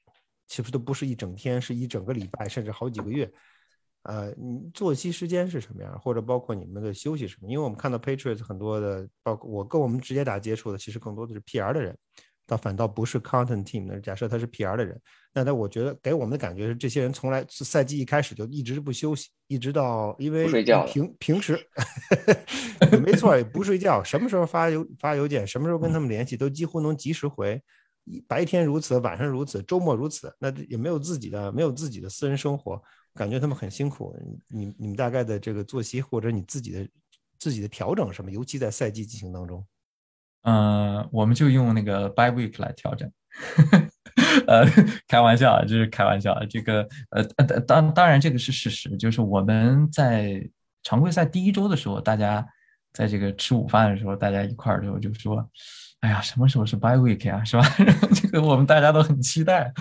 [0.47, 3.31] 其实都不是一整天，是一整个礼拜，甚至好几个月。
[4.05, 5.99] 呃，你作息时间是什么样？
[5.99, 7.49] 或者包括你们的休息什么？
[7.49, 11.97] 因为我们看到 Patriots 很多的，包括我跟我们直接打接触的，其实更多的是 PR 的人，
[12.47, 13.99] 倒反倒不是 Content Team 的。
[14.01, 15.01] 假设他是 PR 的人，
[15.33, 20.47] 那他我觉得给我们的感觉是，这些人从来赛季一开始就一直不休息，一直到因为
[20.87, 21.59] 平平时
[23.03, 27.59] 没错，也不睡觉，什么时候发邮发邮件，什么时候跟他们联系，都几乎能及时回。
[28.29, 32.79] 白天如此，晚上如此，周末如此，那也没有自己的没有自己的私人生活。
[33.15, 34.15] 感觉他们很辛苦，
[34.49, 36.89] 你你们大概的这个作息或者你自己的
[37.39, 39.65] 自己的调整什么，尤其在赛季进行当中。
[40.43, 43.11] 嗯，我们就用那个 by week 来调整。
[44.47, 44.67] 呃，
[45.07, 46.39] 开玩笑啊，就是开玩笑。
[46.51, 50.47] 这个呃呃，当当然这个是事实，就是我们在
[50.83, 52.45] 常规赛第一周的时候，大家
[52.93, 55.49] 在这个吃午饭的时候，大家一块儿就就说，
[56.01, 57.65] 哎呀，什么时候是 by week 啊，是吧？
[58.13, 59.73] 这个我们大家都很期待。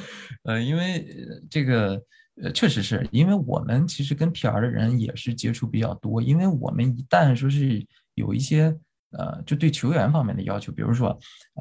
[0.43, 1.05] 呃，因为
[1.49, 1.99] 这个。
[2.41, 8.75] 呃，确实是因为我们其实跟 PR 的人也是接触比较多，因为我们一旦说是有一些
[9.11, 11.09] 呃，就对球员方面的要求，比如说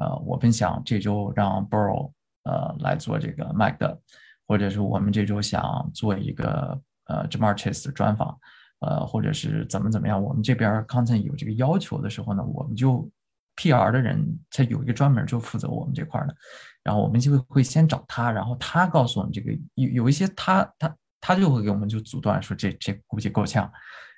[0.01, 2.11] 呃，我们想这周让 Burrow
[2.45, 3.99] 呃来做这个 Mac 的，
[4.47, 8.35] 或者是我们这周想做一个呃 Jamar Chase 的专访，
[8.79, 13.07] 呃，或者是怎么怎么样，我们这边 Content 有这个要求的时候呢，我们就
[13.55, 16.35] PR 的人他有一个专门就负责我们这块的。
[16.83, 23.71] 然后我们就会先找他，然后他告诉我们这个有有一些他他他就会给我们就阻断说这这估计够呛，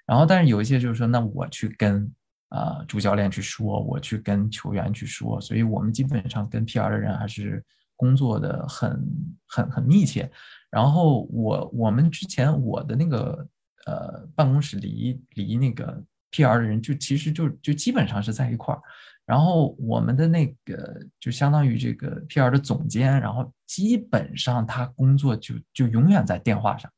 [0.07, 2.11] 然后但是有一些就是说那我去跟
[2.49, 7.63] 呃主教练去说，我去跟球员去说，所以我们基本上跟 PR 的人还是
[7.95, 8.99] 工作的很
[9.47, 10.27] 很很密切。
[10.71, 13.47] 然后我我们之前我的那个
[13.85, 18.81] 呃办公室离离那个 PR 的人就其实就就基本上是在一块儿。
[19.25, 26.91] 然后我们的那个就相当于这个 PR 的总监，然后基本上他工作就就永远在电话上，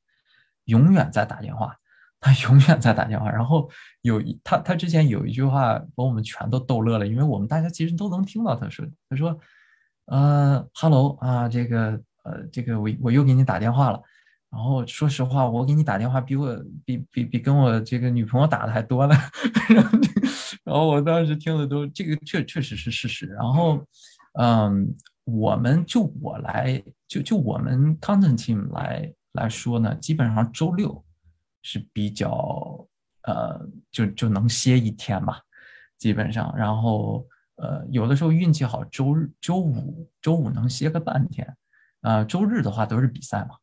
[0.66, 1.74] 永远在打电话，
[2.20, 3.32] 他永远在打电话。
[3.32, 3.70] 然后
[4.02, 9.40] 有一他他之前有一句话把我们全都逗乐了，因为我们大家其实都能听到他说他说
[10.08, 14.02] 呃，Hello 啊，这个呃这个我我又给你打电话了。
[14.50, 19.16] 然后说实话，我给你打电话比我比比比跟我这个女朋友打的还多呢。
[20.64, 23.26] 然后，我当时听的都这个确确实是事实。
[23.28, 23.86] 然后，
[24.40, 24.88] 嗯，
[25.26, 31.04] 我们就我来就就我们 content team 来来说呢，基本上周六
[31.62, 32.88] 是比较
[33.24, 35.42] 呃就就能歇一天吧，
[35.98, 36.54] 基本上。
[36.58, 37.26] 然后
[37.58, 41.56] 呃有的时候运气好，周日周五周五能歇个半天。
[42.02, 43.56] 啊，周日的话都是比赛嘛。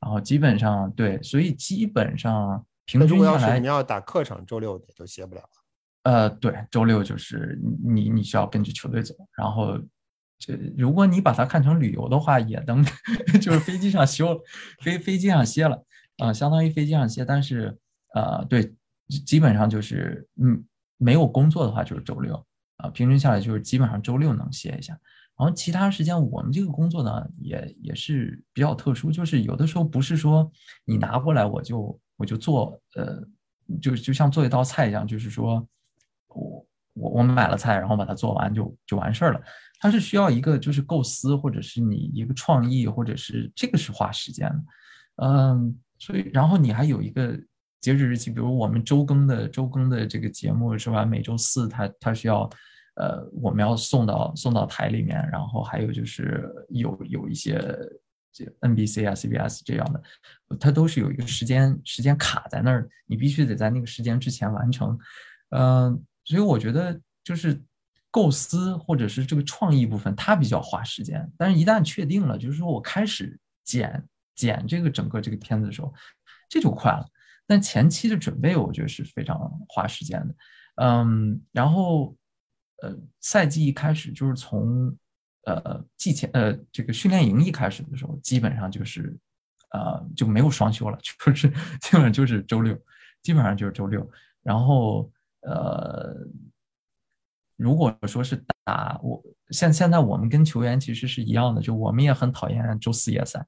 [0.00, 5.48] 然后基本上对，所以基本上平均下来，你要打客场，周六你都歇不了了。
[6.04, 9.14] 呃，对，周六就是你你需要跟着球队走。
[9.36, 9.78] 然后
[10.38, 12.84] 这如果你把它看成旅游的话，也能
[13.40, 14.36] 就是飞机上休，
[14.80, 15.84] 飞飞机上歇了，
[16.18, 17.24] 啊，相当于飞机上歇。
[17.24, 17.78] 但是
[18.14, 18.74] 呃，对，
[19.24, 20.64] 基本上就是嗯，
[20.96, 22.44] 没有工作的话就是周六
[22.78, 24.98] 啊，平均下来就是基本上周六能歇一下。
[25.38, 30.50] 然后其他时间我们这个工作呢也也是比较特殊，就是有的时候不是说
[30.84, 33.22] 你拿过来我就我就做，呃，
[33.80, 35.66] 就就像做一道菜一样，就是说
[36.28, 39.40] 我我我买了菜，然后把它做完就就完事儿了。
[39.80, 47.36] 它是需要一个就是构思，或者是你一个创意，或者是这个是花时间的，嗯，所以然后你还有一个
[47.80, 51.04] 截止日期，比如我们周更的周更的这个节目是吧？
[51.04, 52.48] 每周四它它是要，
[52.94, 57.58] 呃，我们要送到送到台里面，然后还有就是有有一些
[58.32, 60.02] 这 NBC 啊 CBS 这样的，
[60.58, 64.98] 它都是有一个时间时间卡在那儿，你必须得在那个时间之前完成，
[65.50, 67.60] 嗯，所以我觉得就是。
[68.14, 71.32] 构思或者是这个创意部分，它比较花时间。
[71.38, 75.90] 但是，一旦确定了，就是说我开始剪剪这个整个这个片子的时候，
[76.46, 77.06] 这就快了。
[77.46, 80.34] 但前期的准备，我觉得是非常花时间的。
[80.82, 82.14] 嗯，然后，
[82.82, 84.94] 呃，赛季一开始就是从
[85.44, 89.18] 呃季前呃这个训练营一开始的时候，基本上就是
[89.70, 91.48] 呃就没有双休了， 就是
[91.80, 92.78] 基本上就是周六，
[93.22, 94.08] 基本上就是周六。
[94.42, 95.10] 然后
[95.40, 96.16] 呃。
[97.58, 103.44] 如果说是打我，现现在我们跟球员其实是一样的，就我们也很讨厌周四夜赛，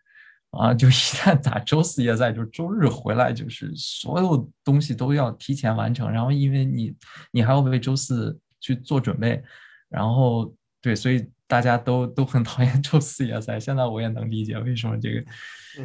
[0.50, 6.94] 啊，就一旦打周四夜赛，就周日回来就是所有东西都要提前完成，然后因为你
[7.32, 9.42] 你还要为周四去做准备，
[9.90, 13.60] 然后对，所以大家都都很讨厌周四夜赛。
[13.60, 15.24] 现在我也能理解为什么这个，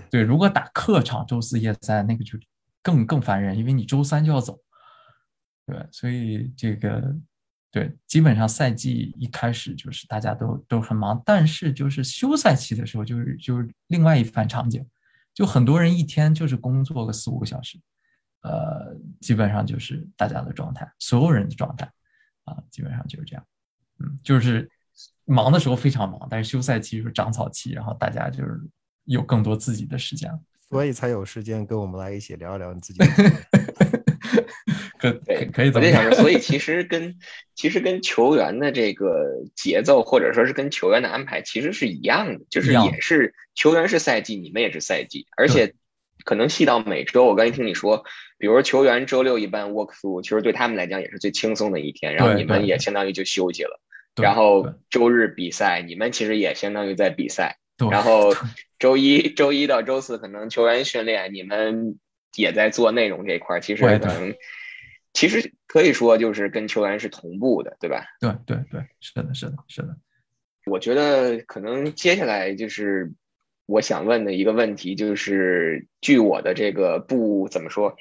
[0.10, 2.40] 对，如果打客场周四夜赛那个就
[2.82, 4.58] 更更烦人，因为你周三就要走，
[5.66, 7.16] 对，所以这个。
[7.72, 14.84] 对，基本上赛季一开始就是大家都都很忙，但是就是休赛期的时候，就是就是另外一番场景，
[15.36, 17.80] 就很多人一天就是工作个四五个小时，
[18.42, 21.88] 呃，基本上就是大家的状态，所有人的状态，
[22.50, 23.45] 啊，基本上就是这样，
[24.00, 24.70] 嗯，就是
[25.26, 28.60] 忙的时候非常忙，但是休赛期是长草期，然后大家就是
[29.06, 30.32] 有更多自己的时间，
[30.68, 33.00] 所以才有时间跟我们来一起聊一聊你自己。
[35.00, 35.70] 可对，可以。
[35.70, 37.16] 我在想着， 所以其实跟
[37.56, 45.74] 其实跟球员的这个节奏，或者说是跟球员的安排，其实是一样的，就是也是球员是赛季，你们也是赛季，而且
[46.26, 47.26] 可能细到每周。
[47.26, 48.04] 我刚才听你说，
[48.38, 53.80] 比如球员周六一般 work through，其实对他们来讲也是最轻松的一天，然后你们也相当于就休息了。
[54.16, 57.58] 然后周日比赛，你们其实也相当于在比赛。
[57.92, 58.34] 然后
[58.80, 61.98] 周一周一到周四可能球员训练，你们
[62.36, 64.36] 也在做内容这一块，其实可能。
[65.12, 68.06] 其实可以说，就是跟球员是同步的，对吧？
[68.22, 69.98] 对对对，是的，是的，是的。
[70.68, 73.12] 我觉得可能接下来就是
[73.70, 77.96] 我想问的一个问题，就是据我的这个不怎么说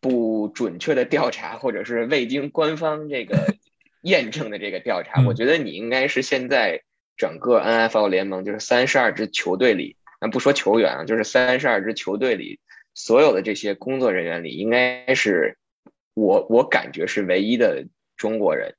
[0.00, 3.54] 不准确的调查，或者是未经官方这个
[4.02, 6.82] 验证的这个调查，我觉得你应该是现在
[7.16, 12.60] 整个 NFL 联盟就是三十二支球队里，那不说球员啊，就是三十二支球队里
[12.94, 15.56] 所有的这些工作人员里，应该是。
[16.12, 17.86] 我我感觉是唯一的
[18.16, 18.74] 中国人，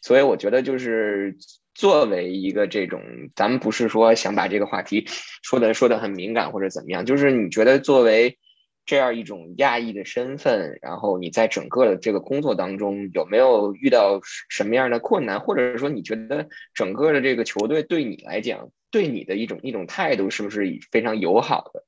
[0.00, 1.36] 所以我觉得就是
[1.74, 3.02] 作为一个这种，
[3.34, 5.06] 咱们不是说想把这个话题
[5.42, 8.38] 说的说的很敏感或者怎么样，就是你觉得作为
[8.84, 21.84] 这样一种亚裔的身份，然后你在整个的这个工作当中有没有遇到什么样的困难，或者说你觉得整个的这个球队对你来讲，对你的一种一种态度是不是非常友好的？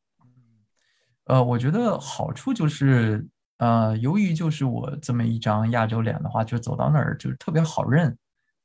[1.25, 3.27] 呃，我觉得好处就是。
[3.59, 8.19] 呃，由于就是我这么一张亚洲脸的话，就走到哪儿就是特别好认，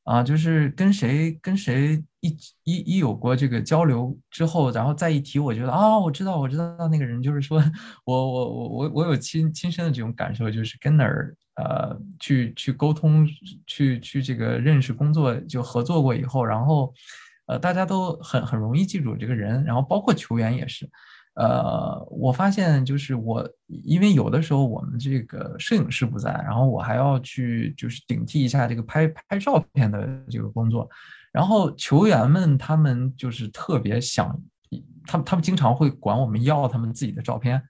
[0.08, 2.30] 啊，就是跟谁跟谁一
[2.64, 7.62] 一一有过这个交流之后，然后再一提，我觉得啊，我知道我知道那个人，就是说
[8.06, 13.28] 我我我我我有亲亲身的这种感受，就是跟哪儿呃去去沟通，
[13.66, 16.94] 去去这个认识工作就合作过以后，然后
[17.48, 20.90] 呃大家都很很容易记住这个人，然后包括球员也是。
[21.40, 30.90] 呃，我发现就是我，因为有的时候我们这个摄影师不在，然后我还要去就是顶替一下这个拍拍照片的这个工作，
[31.32, 34.36] 然后球员们他们就是特别想，
[35.06, 37.62] 他们他们经常会管我们要他们自己的照片。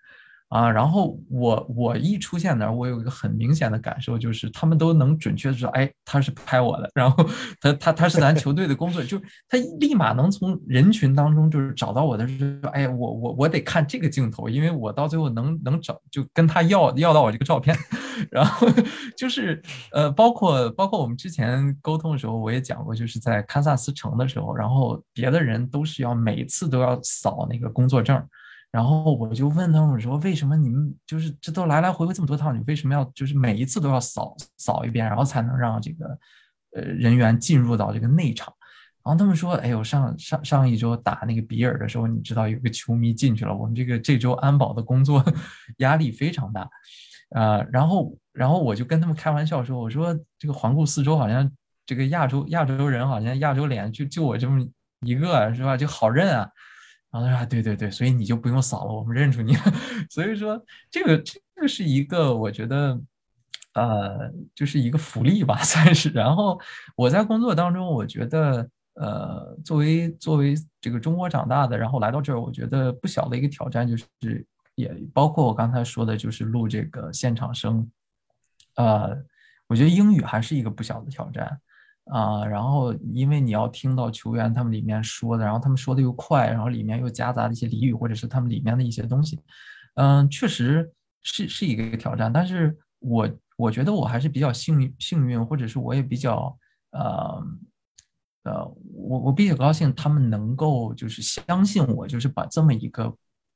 [0.50, 7.22] 啊，然后我我一出现那儿，我有一个很明显的感受，就是他们都能准确的知道，哎，他是拍我的，然后
[7.60, 17.76] 他他他是咱球队的工作人员，就他立马能从人群当中就是找到我的，说，哎，我我我得看这个镜头，因为我到最后能能找就跟他要要到我这个照片，
[18.32, 18.66] 然后
[19.18, 28.26] 就是呃，包括包括我们之前沟通的时候，我也讲过，就是在堪萨斯城的时候，然后别的人都是要每次都要扫那个工作证。
[28.72, 36.06] 然后我就问他们说：“为什么你们就是这都来来回回这么多趟，你为什么要就是每一次都要扫扫一遍，然后才能让这个
[36.76, 38.54] 呃人员进入到这个内场
[39.04, 43.56] 然后他们说：“哎呦，上上上一周打那个比尔的时候，你知道有个球迷进去了。
[43.56, 45.24] 我们这个这周安保的工作
[45.80, 46.70] 压力非常大，
[47.30, 51.50] 呃，然后然后我就跟他们开玩笑说：我说这个环顾四周，好像
[51.86, 54.62] 这个亚洲亚洲人好像亚洲脸就就我这么
[55.00, 55.78] 一个，是吧？
[55.78, 56.50] 就好认啊。
[57.22, 59.62] 然后他说：对对对，所以你就不用扫了，我们认出你了。
[60.10, 63.00] 所以说这个这个是一个我觉得。”
[63.78, 66.10] 呃，就是一个福利吧， 算是。
[66.10, 66.60] 然后
[66.96, 74.44] 我在工作当中，我觉得，呃，作为作为这个中国长大的，然后来到这儿，我觉得不小的一个挑战就是，
[74.74, 77.88] 也包括我刚才说的，就是录这个现场声。
[78.78, 79.16] 呃，
[79.68, 81.62] 我觉得英语还是一个不小的挑战
[82.10, 82.46] 啊。
[82.46, 89.40] 然后因为你要听到球员他们里面说的，然后他们说的又快，然后里面又夹杂的一些俚语，或者是他们里面的一些东西，
[89.96, 90.92] 嗯，确实
[91.22, 92.32] 是是一个挑战。
[92.32, 93.30] 但是我。
[93.58, 96.56] 我觉得我还是比较幸幸运，或者是我也比较
[96.92, 97.44] 呃
[98.44, 103.12] 呃，我我比较高兴，他们能够就是相信我，就是把这么一个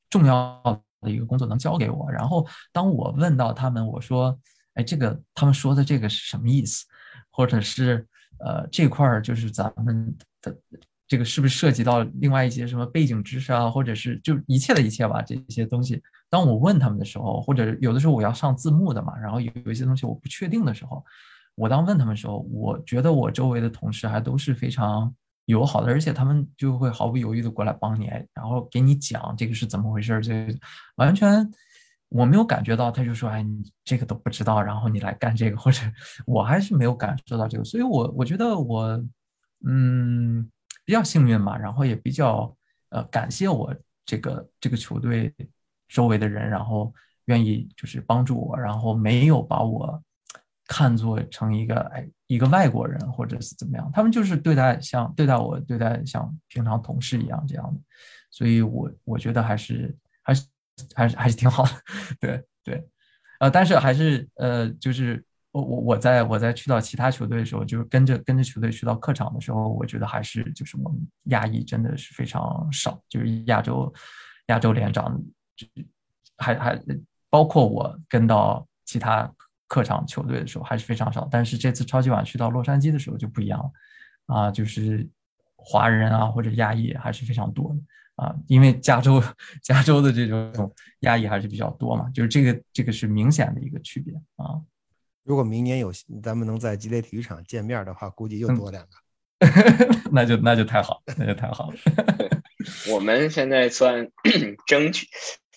[0.10, 0.60] 重要
[1.02, 2.12] 的一个工作能交给我。
[2.12, 4.36] 然后当我问到他们，我说，
[4.74, 6.84] 哎，这个他们说的这个是什么意思？
[7.30, 8.08] 或者是
[8.43, 10.55] 呃这块儿就是咱们的
[11.07, 13.69] 这个是不是涉及到另外一些什么背景知识啊？
[13.69, 16.01] 或者是就一切的一切吧，这些东西。
[16.29, 21.03] 当我问他们的时候，或者有的时候我要上字幕的嘛，然后有一些东西我不确定的时候，
[21.55, 25.13] 我当问他们的时候，我觉得我周围的同事还都是非常
[25.47, 30.47] 友好的，而且他们就会毫不犹豫的过来帮你，然后给你讲这个是怎么回事，这
[30.95, 31.45] 完全
[32.12, 35.82] 我没有感觉到他就说哎你这个都不知道，然后你来干这个，或者
[36.28, 39.03] 我还是没有感受到这个，所以我我觉得我
[39.66, 40.47] 嗯
[40.86, 42.55] 比较幸运嘛，然后也比较
[42.89, 45.34] 呃感谢我这个这个球队。
[45.93, 46.93] 周围的人，然后
[47.26, 50.01] 愿意就是帮助我，然后没有把我
[50.66, 57.82] 看作成一个哎一个外国人或者是怎么样，他们就是对待像对待我对待像平常同事一样这样的，
[58.30, 59.93] 所以我我觉得还是
[60.24, 60.45] 还是
[60.95, 61.71] 还是还是挺好的，
[62.19, 62.88] 对对，
[63.39, 73.93] 呃，但是还是呃，就是我我我在我在去到其他球队的时候，就是跟着跟着球队去到客场的时候，我觉得还是就是我们亚裔真的是非常少，就是亚洲
[74.47, 75.21] 亚洲连长。
[76.38, 76.79] 还还
[77.29, 79.32] 包括我跟到其他
[79.67, 85.07] 客场球队的时候还是非常少，但是这次超级碗去到洛杉矶的时候就不一样了，啊，就是
[85.55, 87.79] 华人啊或者亚裔还是非常多的
[88.22, 89.22] 啊，因为加州
[89.63, 94.61] 加州的这种压抑还是比较多嘛，就是这个这个是明显的一个区别啊。
[95.24, 95.91] 如果明年有
[96.22, 98.91] 咱们能在吉雷体育场见面的话，估计又多两个，
[100.13, 101.78] 那就那就太好，那就太好了。
[102.91, 104.07] 我们现在算
[104.67, 105.07] 争取。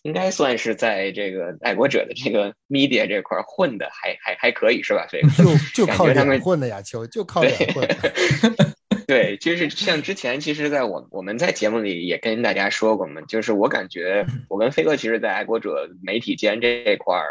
[0.04, 5.06] 应该算是在这个爱国者的这个 media 这块混的还还还可以是吧？
[5.08, 7.88] 所以就就靠他们混的呀，球就靠脸混。
[9.06, 17.26] 对，就是像之前，其实，在我我们在节目里也跟大家说过嘛，就是我感觉我跟飞哥其实，在爱国者媒体间这块儿，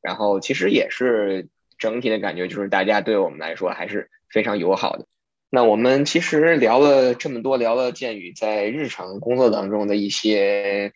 [0.00, 1.48] 然后其实也是
[1.78, 5.06] 整体的感觉，就是大家对我们来说还是非常友好的。
[5.50, 10.92] 那我们其实聊了这么多，聊了剑宇在日常工作当中的一些。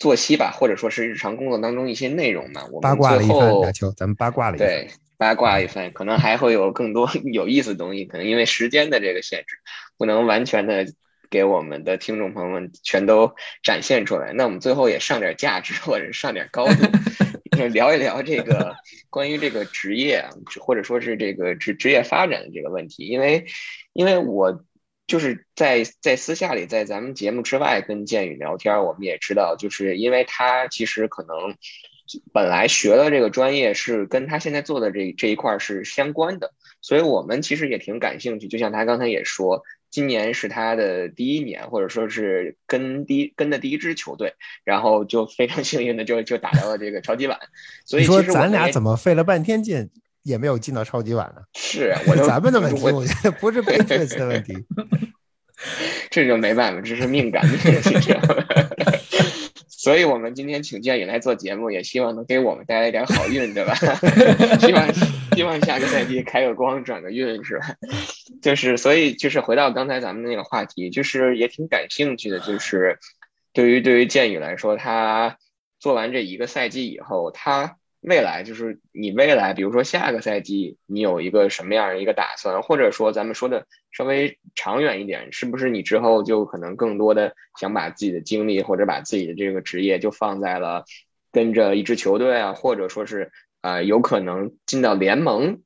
[0.00, 3.64] 作息吧，或者说是日常工作当中一些内容嘛，我们最后
[3.96, 4.88] 咱们八卦了一番，对，
[5.18, 9.58] 八卦一番，可能还会有更多 有意思的东西，可能因为时间的这个限制，
[9.98, 10.86] 不能完全的
[11.28, 14.32] 给我们的听众朋友们全都展现出来。
[14.32, 18.76] 那我们最后也上点价值，或者上点高度，聊一聊这个
[19.10, 20.24] 关于这个职业，
[20.60, 23.44] 或者说是这个职职业发展的这个问题，因为，
[23.92, 24.64] 因为我。
[25.08, 31.56] 就是在在私下里，在咱们节目之外跟建宇聊天，我们也知道，就是因为他其实可能
[32.32, 38.48] 本来学的这个专业是跟他现在做的这这一块是相关的，所以我们其实也挺感兴趣。
[38.48, 44.34] 就像他刚才也说，今年是他的第一年，或者说是跟第跟的第一支球队，
[44.64, 47.38] 然后就非常 幸运的就就打到了这个超级碗。
[47.84, 49.90] 所以说咱俩怎么费了半天劲？
[50.24, 51.94] 也没有进到超级碗呢，是
[52.26, 54.52] 咱们的问题，我觉得不是 Patriots 的问题，
[56.10, 58.14] 这就没办法，这是命感的事情。
[59.78, 63.74] 所以，我们今天请建宇来做节目，也希望能给我们带来一点好运，对吧？
[64.58, 64.92] 希望
[65.36, 67.76] 希望下个赛季开个光，转个运，是吧？
[68.42, 72.98] 就是，所以就是回到刚才咱们那个话题，就是也挺感兴趣的，就是
[73.52, 75.38] 对于对于建宇来说，他
[75.78, 77.76] 做完这一个赛季以后，他。
[78.00, 90.84] 未来就是你未来，比如说下个赛季，你有一个什么样的一个打算，或者说咱们说的稍微长远一点，是不是你之后就可能更多的想把自己的精力或者把自己的这个职业就放在了
[91.32, 93.32] 跟着一支球队啊，或者说是
[93.62, 95.62] 呃有可能进到联盟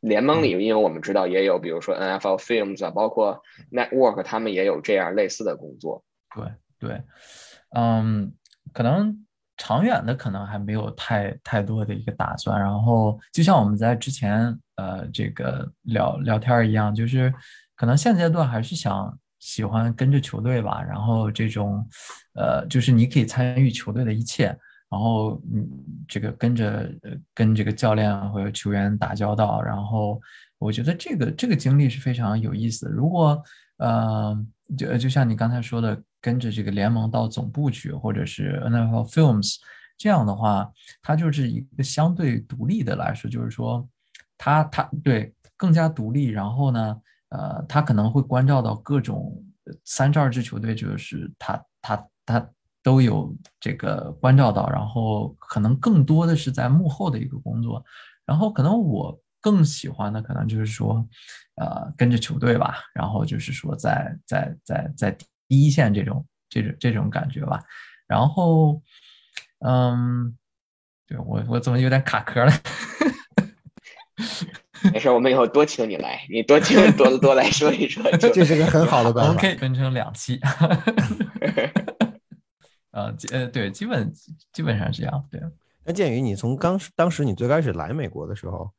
[0.00, 6.04] 联盟里，因为我们知道也有，比如说 NFL Films 啊，包括 Network，他们也有这样类似的工作。
[6.34, 7.02] 对对，
[7.74, 8.32] 嗯，
[8.72, 9.26] 可能
[9.62, 12.58] 长远的可能还没有太太多的一个打算。
[12.58, 17.32] 然后就像我们在之前呃这个聊聊天一样，就是
[17.76, 20.82] 可能现阶段还是想喜欢跟着球队吧。
[20.82, 21.86] 然后这种
[22.34, 24.56] 呃，就是你可以参与球队的一切。
[24.90, 25.68] 然后，嗯，
[26.08, 26.90] 这个跟着
[27.32, 30.20] 跟这个教练和球员打交道，然后
[30.58, 32.90] 我觉得这个这个经历是非常有意思的。
[32.90, 33.40] 如果，
[33.76, 34.36] 呃，
[34.76, 39.56] 就就像你刚才说的，跟着这个联盟到总部去，或者是 NFL Films
[39.96, 40.70] 这样的话，
[41.02, 43.88] 它就是一个相对独立的来说，就是说，
[44.38, 46.26] 他他对更加独立。
[46.28, 46.96] 然后呢，
[47.30, 49.44] 呃，他可能会关照到各种
[49.84, 52.50] 三十二支球队，就是他他他。
[52.82, 57.84] 都有这个关照到，然后可能更多的是在幕后的一个工作，
[58.24, 61.06] 然后可能我更喜欢的可能就是说，
[61.56, 65.18] 呃，跟着球队吧，然后就是说在在在在
[65.50, 67.60] 第一线这种这种这种感觉吧，
[68.06, 68.80] 然后，
[69.66, 70.38] 嗯，
[71.08, 72.52] 对我我怎么有点卡壳了？
[74.92, 79.32] 没事，我们以后多请你来，你多请多多来说一说， 这是个很好的办法。
[79.32, 80.40] OK，分成两期。
[82.92, 84.12] 呃，呃，对，基本
[84.52, 85.28] 基本上是这样。
[85.30, 85.40] 对，
[85.84, 88.72] 那鉴于你从刚当时你最开始来美国的时候，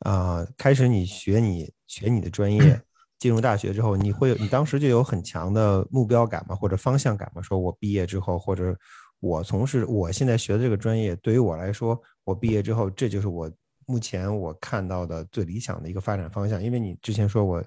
[0.00, 2.80] 啊，开始你学你学你的专业，
[3.18, 6.54] 进入大学之后，你会你当时就有很强的目标感吗？
[6.54, 7.42] 或者方向感吗？
[7.42, 8.76] 说我毕业之后，或者
[9.20, 13.50] 我从事我现在学的这个专业，对于我来说，我毕业之后，这就是我
[13.86, 16.62] 目前我看到的最理想的一个发展方向。
[16.62, 17.64] 因为你之前说我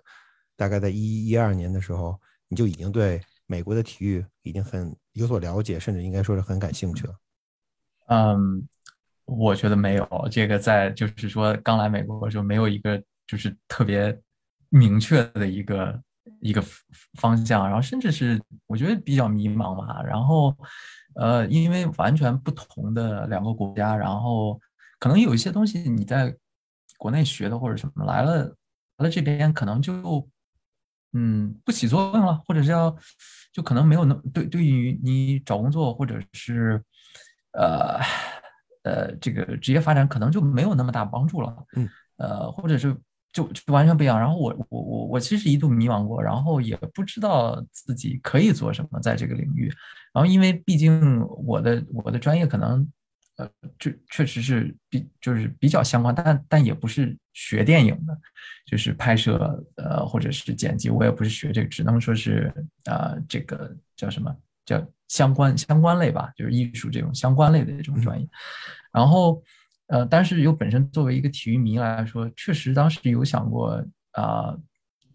[0.55, 3.21] 大概在一一二年的时候，你就已经对。
[3.47, 7.13] 美国的体育已经很有所了解，甚至应该说是很感兴趣了。
[8.07, 8.65] 嗯，
[9.25, 14.17] 我觉得没有这个，在就是说刚来美国的时候，没有一个就是特别
[14.71, 16.01] 明确的一个
[16.39, 16.63] 一个
[17.19, 20.01] 方向，然后甚至是我觉得比较迷茫嘛。
[20.01, 20.57] 然后
[21.13, 24.59] 呃，因为完全不同的两个国家，然后
[24.97, 26.35] 可能有一些东西你在
[26.97, 28.45] 国内学的或者什么来了
[28.97, 30.27] 来了这边，可能就
[31.13, 32.97] 嗯不起作用了，或者是要。
[33.53, 36.81] 就可能没有那对对于你找工作或者是，
[37.51, 37.99] 呃
[38.83, 42.95] 呃这个职业发展可能就没有那么大帮助了，嗯，呃或者是
[43.31, 44.19] 就就完全不一样。
[44.19, 49.71] 然后我我我我其实一度迷茫过，然后也不知道自己可以做什么在这个领域。
[50.13, 52.87] 然后因为毕竟我的我的专业可能。
[53.37, 58.15] 呃，就确实是比就是比较相关，但但也不是学电影的，
[58.67, 62.53] 就是拍摄呃或者是剪辑，我也不是学这个，只能说是
[62.83, 68.27] 啊这个叫什么叫相关相关类吧，就是艺术这种相关类的这种专业。
[68.91, 69.41] 然后
[69.91, 73.83] 呃，但是又本身作为一个体育迷来说，确实当时有想过
[74.13, 74.57] 啊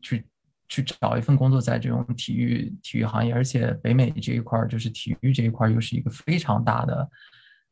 [0.03, 0.25] 去
[0.69, 7.11] 去找一份工作在这种体育体育行业，而且北美这一块儿就是体育这一块儿又是一个非常大的。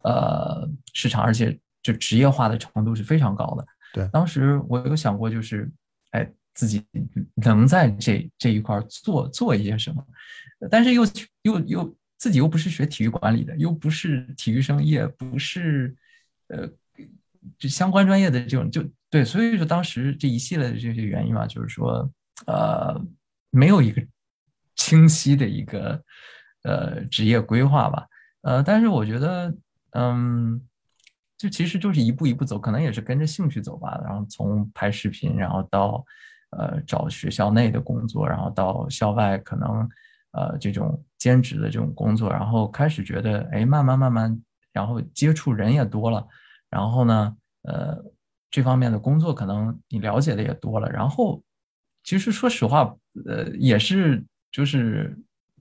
[0.05, 3.67] 呃，市场，而且就职业化的程度是非常高的。
[3.95, 5.71] 对，当时我有想过，就是，
[6.11, 6.85] 哎，自己
[7.37, 10.07] 能在这这一块做做一些什么，
[10.71, 11.05] 但是又
[11.41, 15.97] 又又自己又不是学体育管理的，又不是体育生，也不是，
[16.49, 16.69] 呃，
[17.59, 22.11] 就相关专业的这种，就对，所以说当时这一系列的这些原因嘛，就是说，
[22.47, 23.01] 呃，
[23.51, 24.03] 没有一个
[24.77, 26.03] 清晰的一个
[26.63, 28.07] 呃职业规划吧，
[28.43, 29.55] 呃，但是我觉得。
[29.97, 30.61] 嗯，
[31.39, 33.97] 就其实就是一步一步走，可能也是跟着兴趣走吧。
[34.05, 36.05] 然后从拍视频，然后到
[36.51, 39.89] 呃找学校内的工作，然后到校外可能
[40.33, 44.43] 呃这种兼职的这种工作，然后开始觉得哎，慢慢慢慢，
[44.73, 46.27] 然后接触人也多了，
[46.75, 48.05] 然后呢，呃
[48.51, 51.41] 这方面的工作可能你了解的也多了，然后
[52.03, 52.97] 其实说实话，
[53.27, 55.17] 呃也是就是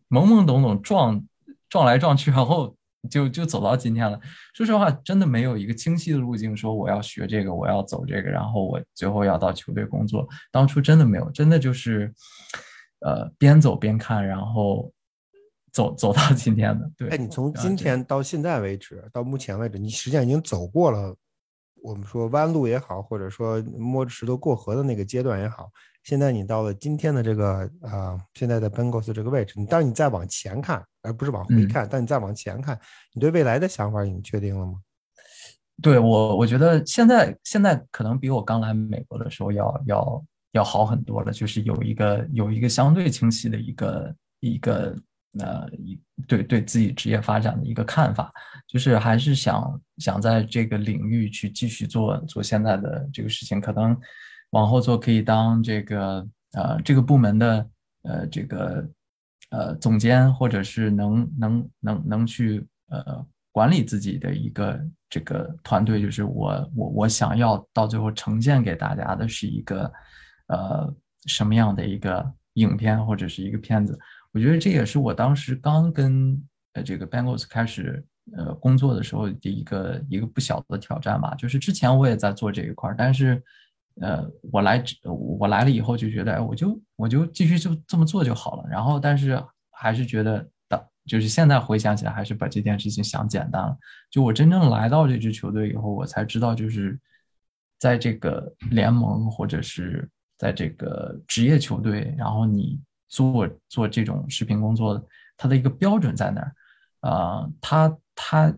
[0.10, 1.24] 懵懵懂懂撞
[1.70, 2.76] 撞来撞去，然后。
[3.10, 4.18] 就就走到今天了。
[4.54, 10.26] 说实话，真的没有一个清晰的路径，说我要学这个，我要走这个，然后我最后要到球队工作。
[10.54, 12.14] 当初真的没有，真的就是，
[13.02, 14.90] 呃，边走边看，然后
[15.74, 16.90] 走走到今天的。
[16.96, 21.14] 对，哎，你从今天到现在为止，到目前为止，你实际上已经走过了，
[21.82, 25.70] 我们说弯路也好，或者说摸着石头过河的那个阶段也好。
[26.04, 32.80] 现在你到了今天的这个啊，现在的 Bengals 这个位置，你当你再往前看，而不是往回看，但你再往前看，
[33.14, 34.74] 你对未来的想法已经确定了吗？
[35.82, 44.96] 对我，我觉得现在现在可能比我刚来美国的时候要要要好很多了，就是有一个有一个相对清晰的一个一个
[45.40, 48.32] 呃一对对自己职业发展的一个看法，
[48.68, 53.98] 就是还是想想在这个领域去继续做做现在的这个事情，可能。
[54.54, 57.70] 往后做可以当这个呃这个部门的
[58.04, 58.88] 呃这个
[59.50, 64.80] 呃总监，或者是能能能能去呃管理自己的一个
[65.10, 69.92] 这个团队，就是我我我想要到最后呈现给大家的是一个
[70.50, 72.24] 呃什么样的一个
[72.54, 73.98] 影片或者是一个片子。
[74.34, 78.06] 我觉得这也是我当时刚跟呃这个 Bengals 开始。
[78.38, 83.44] 呃，工作的时候的一个一个不小的挑战吧，就是之前我也在做这一块儿，但是，
[84.00, 84.82] 呃，我来
[85.38, 88.70] 我来了以后就觉得，哎，我就我就继续就这么做就好了。
[88.70, 89.38] 然后，但是
[89.72, 93.78] 还是觉得，的就是现在回想起来，还是把这件事情想简单了。
[94.10, 96.98] 就我真正来到这支球队以后，我才知道，就是
[97.78, 102.80] 在这个联盟或者是在这个职业球队，然后你
[103.14, 105.06] 做做这种视频工作的，
[105.38, 106.54] 它的一个标准在哪儿？
[107.10, 107.96] 啊，它。
[108.16, 108.54] 他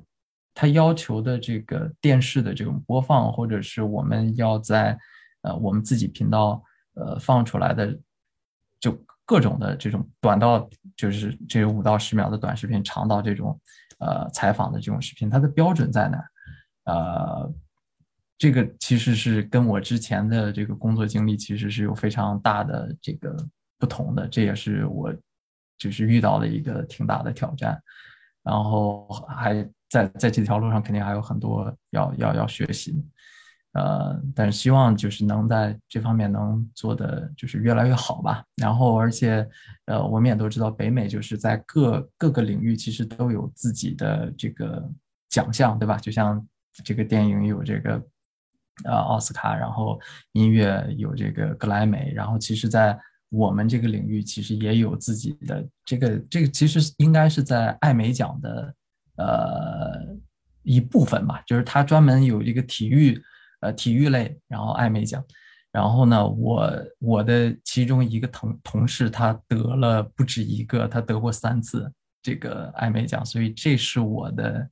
[0.54, 5.00] 他要求的这个电视的这种播放，或者是我们要在
[5.44, 6.62] 呃我们自己频道
[6.96, 7.98] 呃放出来的，
[8.78, 13.58] 就各种的这种短到就是这五到十秒的短视频，长到这种
[14.00, 16.30] 呃采访的这种视频，它的标准在哪儿？
[16.84, 17.54] 呃，
[18.38, 23.34] 这个其实是跟我之前的这个工作经历其实是有非常大的这个
[23.78, 25.14] 不同的，这也是我
[25.78, 27.82] 就是遇到的一个挺大的挑战。
[28.44, 33.04] 然后还在在这条路上，肯定还有很多要要要学习，
[33.74, 38.44] 呃，但是希望就是能在这方面能做的就是越来越好吧。
[38.58, 39.48] 然后而且，
[39.86, 44.88] 呃，我们也都知道，北美就是在各各个领域其实都有自己的这个
[45.30, 45.98] 奖项，对吧？
[45.98, 46.48] 就像
[46.84, 48.02] 这个电影有这个
[48.84, 50.00] 呃奥斯卡，然后
[50.34, 52.96] 音乐有这个格莱美，然后其实，在
[53.36, 58.76] 我们这个领域其实也有自己的这个这个，其实应该是在艾美奖的
[59.18, 60.18] 呃
[60.64, 63.22] 一部分吧，就是他专门有一个体育
[63.60, 65.22] 呃体育类，然后艾美奖，
[65.72, 74.70] 然后呢，我我的其中一个同同事他得了不止一个，他得过三次这个艾美奖，所以这是我的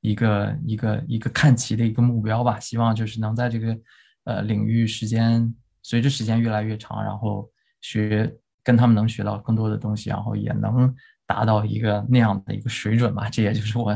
[0.00, 3.76] 一个一个一个看齐的一个目标吧，希望就是能在这个
[4.24, 5.52] 呃领域时间
[5.82, 7.50] 随着时间越来越长，然后。
[7.84, 10.92] 学跟他们能学到更多的东西，然后也能
[11.26, 13.94] 达到一个那样的一个水准吧，这也就是我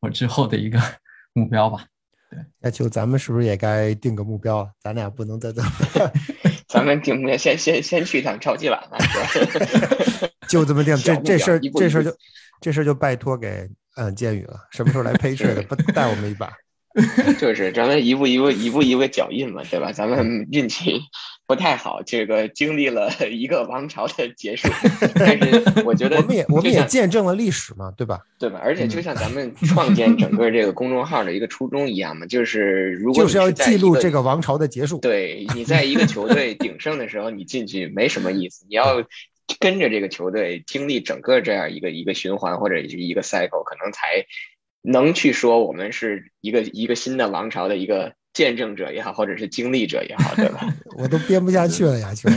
[0.00, 0.80] 我之后的一个
[1.34, 1.84] 目标吧。
[2.30, 4.70] 对，那就咱们是不是也该定个目标了？
[4.80, 5.68] 咱俩不能再这么，
[6.66, 8.96] 咱们定目标，先先先去一趟超级碗吧，
[10.48, 10.96] 就这么定。
[10.96, 12.16] 这这事儿这事儿就
[12.62, 16.50] 这事儿就拜托给嗯建宇了，什么时候来陪睡的，不带我们一把？
[17.38, 19.92] 就是咱们一步一步一步一步脚印嘛，对吧？
[19.92, 20.98] 咱们运气。
[21.46, 24.68] 不太好，这个经历了 一个王朝的结束，
[25.14, 28.20] 但是我觉得我们也我们也见证了历史嘛，对吧？
[28.38, 28.60] 对吧？
[28.62, 34.98] 而且就像咱们创建整个这个公众号的一个初衷一样嘛，就是如果就是要记录这个王朝的结束。
[34.98, 39.04] 对你在一个球队鼎盛的时候，你进去没什么意思，你要
[39.60, 44.26] 跟着这个球队经历整个这样一个一个循环或者是一个 cycle，可能才
[44.82, 48.14] 能去说我们是一个一个新的王朝的一个。
[48.36, 50.60] 见证者也好，或者是经历者也好，对吧？
[50.98, 52.28] 我都编不下去了，亚秋。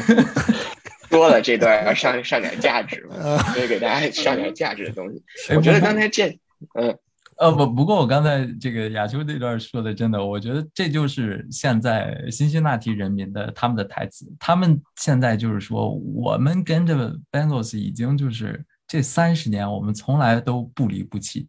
[1.09, 5.21] 说了这段要上上点价值嘛，所以给大家上点价值的东西。
[5.53, 6.39] 我觉得刚才见，
[6.79, 6.97] 嗯，
[7.35, 14.25] 呃不，不过我刚才这个亚秋这段说的真的，我觉得这就是现在辛辛那提人民的他们的台词。
[14.39, 21.45] 他们现在就是说，我们跟着 Bengals 已经就是这三十年，我们从来都不离不弃。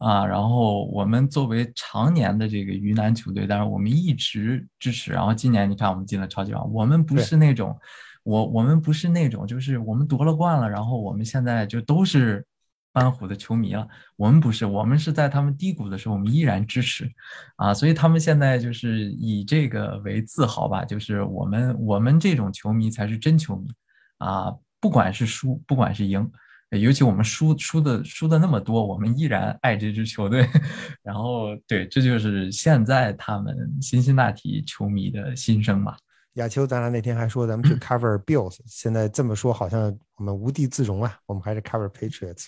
[0.00, 5.12] 啊，然后我们作为常年的这个鱼腩球队，但是我们一直支持。
[5.12, 7.78] 然后今年你看，我们进了超级碗，我们不是那种，
[8.22, 12.42] 我我们不是那种，就是我们夺了冠了，然后我们现在就都是
[12.94, 13.86] 班虎的球迷了。
[14.16, 17.06] 我们不是，我们是在他们低谷的时候，我们依然支持。
[17.56, 23.68] 啊，所以他们现在就是以这个为自豪吧，就是我们我们这种球迷才是真球迷。
[24.16, 26.26] 啊，不管是输，不管是赢。
[26.78, 30.46] 尤其我们输输的输的那么多，我们依然爱这支球队。
[31.02, 35.96] 然后，对，这就是现在他们辛辛那提球迷的心声嘛。
[36.34, 41.18] 亚秋，咱俩那天还说咱们去 cover Bills，现在这么说好像我们无地自容啊。
[41.26, 42.46] 我们还是 cover Patriots。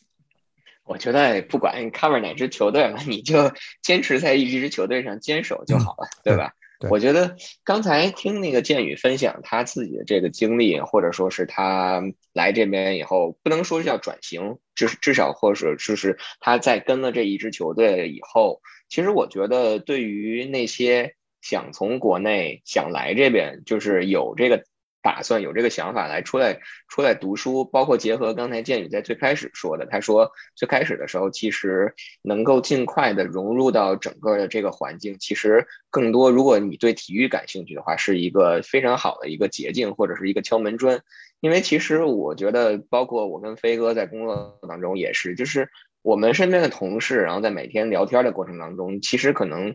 [0.85, 3.53] 我觉得不管 cover 哪支球队了，你就
[3.83, 6.53] 坚持在一支球队上坚守就好了，对吧？
[6.91, 12.03] 我觉得刚才听那个建宇分享他自己的这个经历，或者说是他
[12.33, 24.64] 来这边以后，不能说叫转型，至至少或者就是他在跟了这一支球队以后，其实我觉得对于那些想从国内想来这边，就是有这个
[25.03, 31.92] 打算有这个想法来出来出来读书，包括结合刚才建宇在最开始说的，他说最开始的时候其实
[32.22, 41.00] 能够尽快的融入到整个的这个环境，其实更多如果你对体育感兴趣的话，是一个非常好的一个捷径或者是一个敲门砖。
[41.40, 45.68] 因为其实我觉得，包括我跟飞哥在工作当中也是，就是
[46.03, 49.74] 我们身边的同事，然后在每天聊天的过程当中，其实可能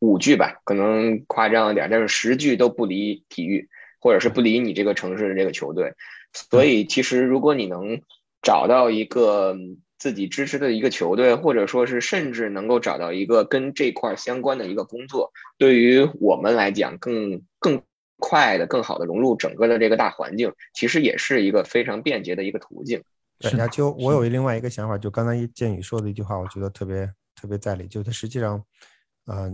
[0.00, 3.66] 五句吧，可能夸张一点，但是十句都不离体育。
[3.98, 5.94] 或者是不理你这个城市的这个球队，
[6.32, 8.00] 所以其实如果你能
[8.42, 9.56] 找到一个
[9.98, 17.82] 自己支持的一个球队，或者说是甚至能够找到一个跟这块相关的一个工作，对于我们来讲更更
[18.18, 23.02] 快的、更好的融入整个的这个大环境，其实也是一个非常便捷的一个途径。
[23.40, 28.62] 沈家秋，我有另外一个想法，就刚才建宇说的一句话，我觉得特别特别在理，就他实际上，
[29.24, 29.52] 呃，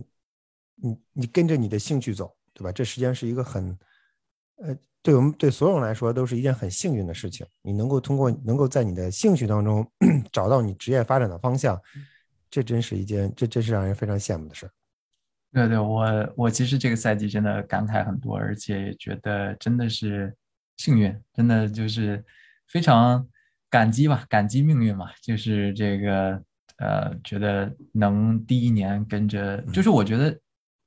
[0.76, 2.70] 你你跟着你的兴趣走，对吧？
[2.72, 3.78] 这实际上是一个很。
[4.62, 7.44] 呃，对我们对所有人来说都是一件很幸运的事情。
[7.62, 9.84] 你能够通过能够在你的兴趣当中
[10.30, 11.76] 找到你职业发展的方向，
[12.48, 14.70] 这真是一件这真是让人非常羡慕的事。
[15.52, 20.32] 对对，我我其实这个赛季真的感慨很多，而且也觉得真的是
[20.76, 22.24] 幸运，真的就是
[22.68, 23.26] 非常
[23.68, 25.10] 感激吧，感激命运嘛。
[25.20, 26.40] 就是这个
[26.76, 30.38] 呃，觉得能第一年跟着，就是我觉得。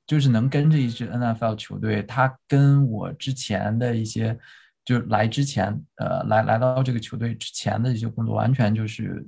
[0.07, 4.37] 就是能跟着一支 NFL 球队，他跟我之前的一些，
[4.83, 9.25] 就来之前，呃，来来到这个球队之前的一些工作，完全就是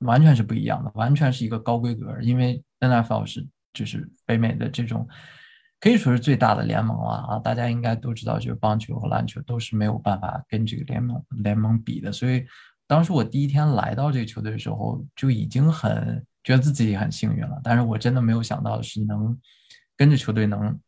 [0.00, 2.20] 完全是不一样的，完全是一个高规格。
[2.20, 5.06] 因为 NFL 是就是北美的这种
[5.78, 12.10] 可以说是最大的联盟了啊，大家应该都知道，就是棒球和篮球都是没有办法跟这个联盟联盟比的。
[12.10, 12.44] 所以
[12.88, 17.60] 当时我第一天来到这个球队的时候，就已经很觉得自己很幸运了。
[17.62, 19.38] 但是我真的没有想到是能。
[19.96, 20.80] 跟着球队能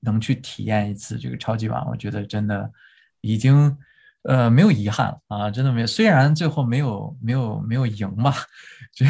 [0.00, 2.70] 能去体验一次这个超级碗，我觉得真的
[3.20, 3.76] 已经
[4.24, 5.86] 呃没有遗憾了啊，真的没有。
[5.86, 8.34] 虽然最后没有没有没有赢吧，
[8.92, 9.04] 这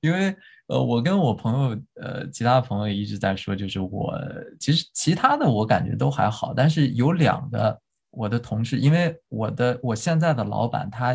[0.00, 4.18] 因为呃我跟我朋友呃其他朋友一直在说，就是我
[4.60, 7.80] 其实其他的我感觉都还好，但是有两个
[8.10, 11.14] 我的同事，因为我的我现在的老板他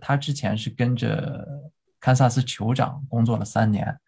[0.00, 1.46] 他之前是跟着
[2.00, 3.98] 堪萨斯酋长工作了三年。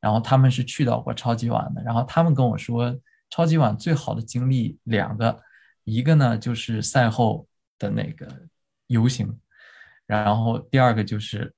[0.00, 2.98] 然后他们是去到过超级碗的，然后他们跟我说，
[3.28, 5.38] 超级碗最好的经历两个，
[5.84, 7.46] 一个呢就是赛后
[7.78, 8.26] 的那个
[8.86, 9.38] 游行，
[10.06, 11.52] 然后第二个就是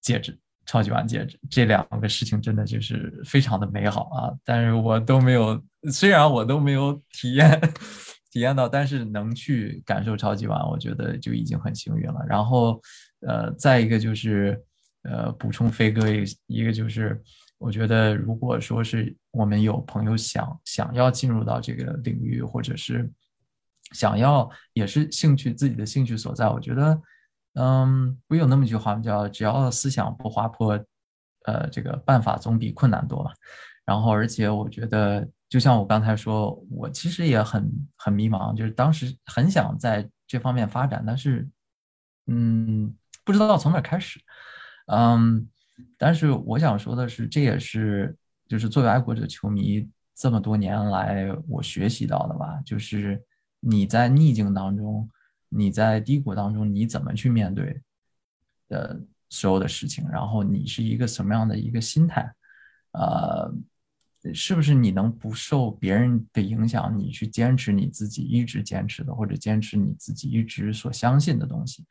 [0.00, 4.32] 戒指，超级碗戒指，这两个事情真的就是非常的美好啊！
[4.44, 5.62] 但是我都没有，
[5.92, 7.60] 虽然我都没有体验
[8.32, 12.26] 体验到，但是能去感受超级碗，我觉得就已经很幸运了。
[12.28, 12.80] 然后，
[13.20, 14.60] 呃，再一个就是，
[15.02, 17.22] 呃，补充飞哥一一个就是。
[17.58, 23.10] 我觉得，如果说是我们有朋友想想要进入到这个领域，或者是
[23.90, 27.02] 想要也是兴趣自己的兴趣所在，我觉得，
[27.54, 30.78] 嗯，不有那么句话叫“只要思想不滑坡，
[31.46, 33.32] 呃，这个办法总比困难多嘛”。
[33.84, 41.48] 然后，而且我觉得，就像我刚才说，我其实也很很迷茫，就是当时很想在这方面发展，但是，
[42.26, 42.94] 嗯，
[43.24, 44.20] 不知道从哪开始，
[44.86, 45.48] 嗯。
[45.96, 48.16] 但是我想说的是，这也是
[48.46, 53.20] 就是作为爱国者球迷这么多年来我学习到的吧，就是
[53.60, 55.08] 你在逆境当中，
[55.48, 57.80] 你在低谷当中，你怎么去面对
[58.68, 62.32] 的所有的事情，然后你是一个什么样的一个心态，
[62.92, 63.52] 呃，
[64.32, 71.84] 是不是你能不受别人的影响，你去坚持你自己一直坚持的，或者坚持你自己一直所相信的东西，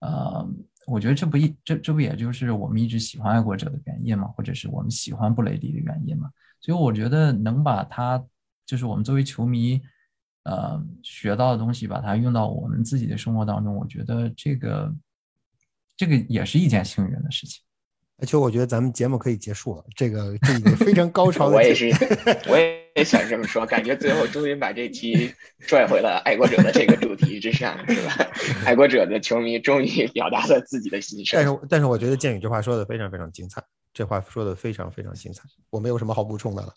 [0.00, 0.48] 呃。
[0.86, 6.30] 我觉得这不一这这不也就是我们一直喜欢爱国者的原因嘛，或者是我们喜欢布雷迪的原因嘛？
[6.60, 8.24] 所以我觉得能把他
[8.64, 9.80] 就是我们作为球迷，
[10.44, 14.94] 呃，学到的东西，把它用到我们自己的生活当中，我觉得这个
[15.96, 17.62] 这个也是一件幸运的事情。
[18.18, 21.56] 而且我觉得咱们节目可以结束了，这个这个非常高超的。
[21.58, 21.90] 我也是，
[22.48, 28.30] 我也想这么说，感觉最后终于把这期拽回了爱国者的这个主题之上，是吧？
[28.64, 31.38] 爱国者的球迷终于表达了自己的心声。
[31.38, 33.62] 但是，但是我觉得建宇这话说的非常非常精彩，
[33.92, 36.72] 这话说的非常非常精彩，我没有什么好补充的了。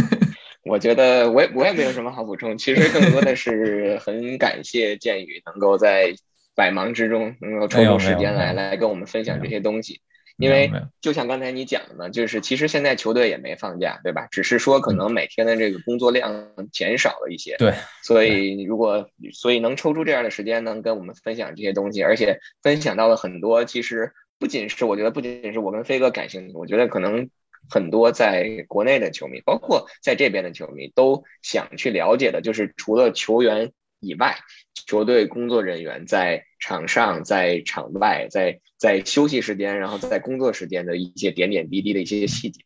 [0.64, 6.12] 我觉得我也我也没有什么好补充，其实更多的是很感谢建宇能够在
[6.56, 10.00] 百忙之中能够抽出时间来来跟我们分享这些东西。
[10.36, 14.28] 因为就像刚才你讲的嘛，就是其实现在球队也没放假，对吧？
[14.30, 17.56] 只是说可能每天的这个工作量减少了一些。
[17.56, 17.74] 对。
[18.02, 27.30] 所以如果所以能抽出这样的时间，能跟我们分享这些东西，而且分享到了很多，其实不仅是我觉得不仅仅是我跟飞哥感兴趣，我觉得可能
[27.70, 34.36] 很多在国内的球迷，包括在这边的球迷都想去了解的，就是除了球员以外，
[34.84, 42.60] 球队工作人员在场上、在场外、在在休息时间，然后在工作时间的一些点点滴滴的一些细节。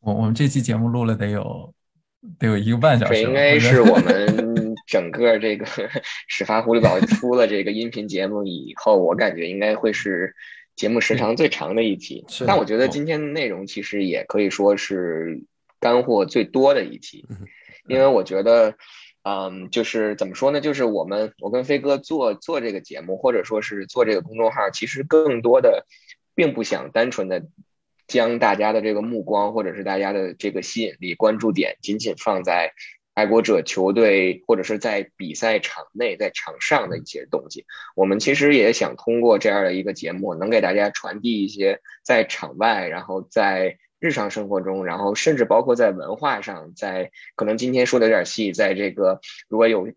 [0.00, 1.74] 我我们这期节目录了得有
[2.38, 5.64] 得有一个半小时，这应该是我们整个这个
[6.28, 10.34] 始发狐狸堡出了这个音频节目以后，我感觉应该会是
[10.76, 12.24] 节目时长最长的一期。
[12.46, 15.42] 但我觉得今天的内容其实也可以说是
[15.80, 17.24] 干货最多的一期，
[17.88, 18.76] 因为我觉得。
[19.22, 20.60] 嗯，就是怎么说呢？
[20.60, 25.86] 就是我们，我跟飞哥做做这个节目，或者说是做这个公众号，其实更多的，
[26.34, 27.44] 并不想单纯的
[28.06, 32.72] 将大家的这个目光，或者是大家的这个吸引力、关注点，仅仅放在
[33.12, 37.66] 爱国者球队，或者是在比赛场内、在场上的一些东西。
[37.96, 43.76] 我们其实也想通过这样的一个节目，能给大家传递一些在场外，然后在。
[44.00, 49.88] 日常生活中，然后甚至包括在文化上，在可能今天说的有点细，在这个如果有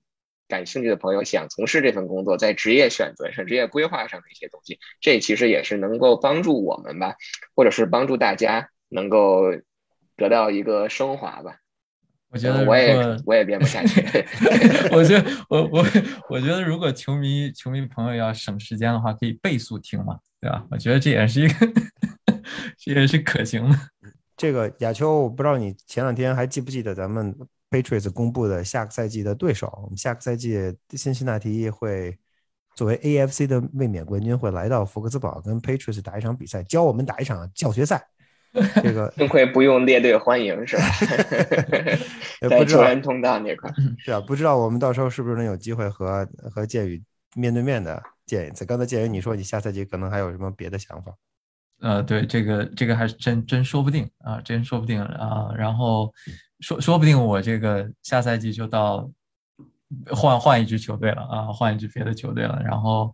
[0.47, 7.15] 感兴趣的朋友想从事这份工作，在职业选择上、职业规划上的一些东西，这其实也是能够帮助我们吧，
[7.55, 9.43] 或者是帮助大家能够
[10.17, 11.55] 得到一个升华吧。
[12.33, 12.95] 我觉得我也
[13.25, 14.01] 我也编不下去。
[14.91, 15.85] 我觉得我我
[16.29, 20.65] 我觉得如果球迷球迷朋友要省时间的话，可以倍速听嘛，对吧？
[20.71, 21.67] 我觉得这也是一个。
[22.77, 23.77] 这也是可行的。
[24.37, 27.35] 这个亚秋，我不知道你前两天还记不记得咱们
[27.69, 29.71] Patriots 公布的下个赛季的对手？
[29.83, 32.17] 我们下个赛季辛辛那提会
[32.75, 38.07] 作为 AFC 的卫冕冠军，会来到福克斯堡跟 Patriots 打一场比赛，教我们打一场教学赛。
[38.83, 40.83] 这个 幸亏不用列队欢迎，是吧？
[42.49, 47.01] 在球员通道那块，是啊，不知道我们到时候是不是能有机会和和剑宇
[47.35, 48.65] 面对面的见一次？
[48.65, 51.13] 刚才剑宇你说你下赛季可能还有什么别的想法？
[51.81, 55.51] 呃，对，这个这个还是真真说不定啊，真说不定啊。
[55.57, 56.13] 然后
[56.59, 59.09] 说说不定我这个下赛季就到
[60.11, 62.61] 换换一支球队了啊，换一支别的球队了。
[62.63, 63.11] 然后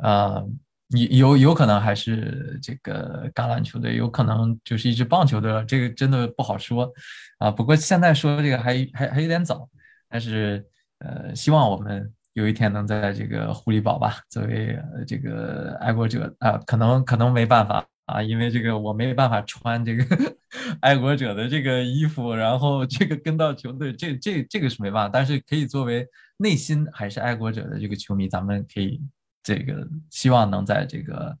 [0.00, 0.46] 呃，
[0.90, 5.64] 有有有可能还是这个橄榄球队，有可能就是一支棒球队了。
[5.64, 6.92] 这个真的不好说
[7.38, 7.50] 啊。
[7.50, 9.66] 不过现在说这个还还还有点早，
[10.10, 10.62] 但是
[10.98, 17.82] 呃，希望我们有一天能在这个狐狸堡吧，作为这个爱国者啊，可能可能没办法。
[18.06, 20.04] 啊，因为这个我没办法穿这个
[20.80, 26.06] 爱国者的这个衣服，然后这个跟到球队，这这这个是没办法，但是可以作为
[26.36, 29.00] 内心还是爱国者的这个球迷，咱们可以
[29.42, 31.34] 这个希望能在这个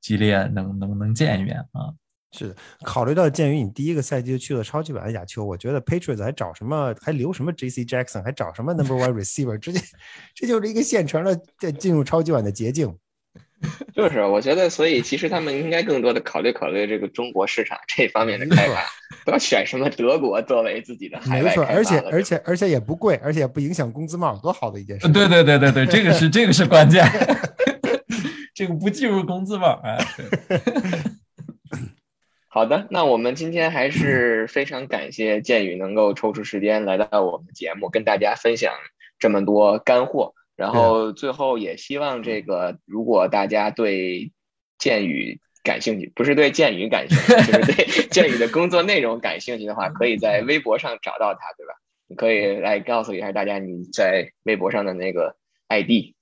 [0.00, 1.92] 激烈能能能见一面啊。
[2.30, 7.84] 是的，考虑到鉴于你第一个赛季就去了超级碗的亚球，我觉得 Patriots 还找什么，还留什么 J.C.
[7.84, 9.80] Jackson，还找什么 Number One Receiver，直接
[10.34, 12.96] 这就是一个现成的进入超级碗的捷径。
[13.94, 18.84] 就是，我觉得，所以其实他们应该更多的考虑考虑这个中国市场这方面的开发，
[19.24, 25.08] 不要选什么德国作为自己的海外没错，而且而且而且也不贵，而且不影响工资帽，多好的一件事。
[25.08, 27.04] 对对对对对，这个是 这个是关键，
[28.54, 29.80] 这个不计入工资帽。
[32.48, 38.74] 好的，那我们今天还是非常感谢建宇能够抽出时间来到我们节目，跟大家分享
[39.18, 40.34] 这么多干货。
[40.56, 44.32] 然后最后也希望这个，如果大家对
[44.78, 51.74] 剑宇感兴趣，不是对剑宇感兴趣，就是对 剑宇的工作内容感兴趣的话，可以在微博上找到他，对吧？
[52.06, 55.34] 你可以来告诉一下大家你在微博上的那个
[55.68, 56.14] ID。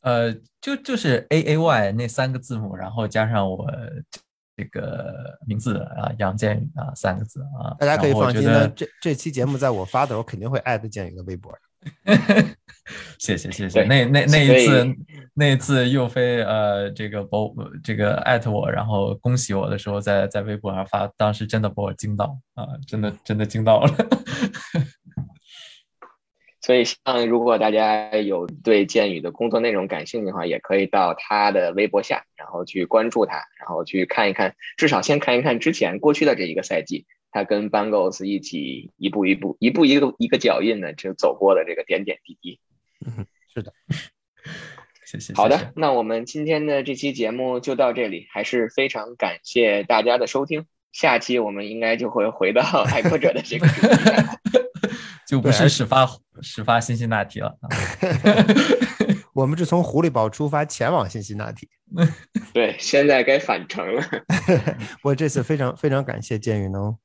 [0.00, 3.66] 呃，就就是 A A Y 那三个字母，然后加上我
[4.56, 7.76] 这个名字啊，杨建宇啊三个字啊。
[7.78, 11.52] 大家可以放心的，这这期节目在我发的时候，肯定会艾特剑宇的微博。
[13.18, 14.94] 谢 谢谢谢，那那那一次
[15.34, 23.90] 那一次佑飞呃这个博这个艾特我，然后恭喜我的时候，在在微博上发，当时真的把我惊到啊，真的真的惊到了。
[26.62, 37.06] 所以，像如果大家有对剑宇的工作内容感兴趣的话，也可以到他的微博下，然后去关注他，然后去看一看，至少先看一看之前过去的这一个赛季。
[37.36, 42.58] 他跟 Bangles 一起一步一步、一步一个一个脚印呢，就走过了这个点点滴滴。
[43.52, 43.74] 是的，
[45.04, 45.34] 谢谢。
[45.34, 50.64] 好的，那我们今天的这期节目就到这里，还是非常感谢大家的收听。
[50.92, 54.58] 下期我们应该就会回到 爱国者的这个主题，
[55.28, 56.08] 就不是始发
[56.40, 57.54] 始发辛辛那提了。
[59.34, 61.68] 我们是从狐狸堡出发前往辛辛那提。
[62.54, 64.02] 对，现在该返程了。
[65.02, 66.96] 我这次非常非常感谢建宇能。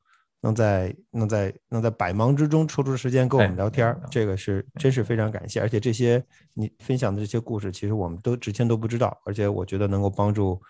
[0.41, 5.61] 能在能在能在百忙之中抽出时间跟我们聊天，这个是真是非常感谢。
[5.61, 6.23] 而且这些
[6.53, 9.15] 你分享的这些故事，其实我们都之前都不知道。
[9.25, 10.61] 而且我觉得能够帮助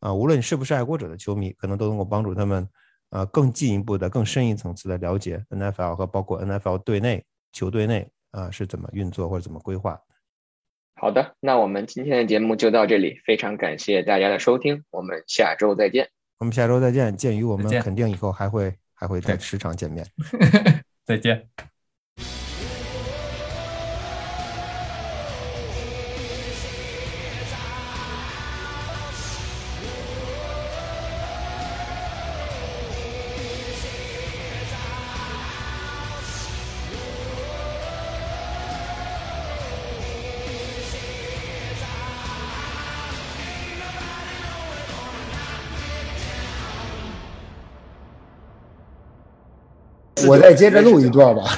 [0.00, 2.68] 啊，无论你是不是爱国者的球迷，可能都能够帮助他们
[3.10, 10.00] 啊更进一步的、更深一层次的了解 NFL 和包括 NFL 队内球队内啊是怎么运作或者怎么规划。
[10.96, 16.10] 好的，那我们今天的节目就到这里，非常感谢大家的收听，我们下周再见。
[16.38, 17.16] 我们下周再见。
[17.16, 20.06] 鉴于我们肯定以后还会还会在对时常见面。
[21.06, 21.48] 再见。
[50.28, 51.42] 我再接着录一段吧。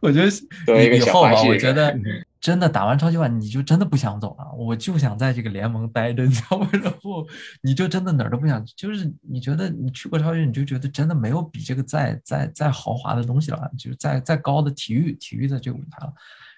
[0.00, 0.26] 我觉得
[0.96, 1.96] 以后吧我觉得
[2.40, 6.68] 真的打完超级碗，你就真的不想走了，我就想在这个联盟待着，你知道吗？
[6.72, 7.24] 然后
[7.60, 16.12] 你就真的哪儿都不想，就是你觉得你去过超级，你就觉得真的没有比这个再再再豪华的东西了，就是再再高的体育体育的这个舞台了。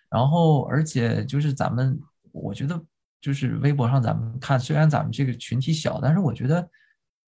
[0.08, 2.00] 然后而且就是咱们，
[2.32, 2.80] 我觉得
[3.20, 6.66] 就是微博上咱们看，虽然咱们这个群体小，但是我觉得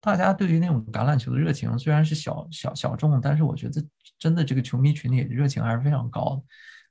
[0.05, 3.83] 大家对于那种橄榄球的热情虽然是小小小众，但是我觉得
[4.19, 6.43] 真的这个球迷群体热情还是非常高的。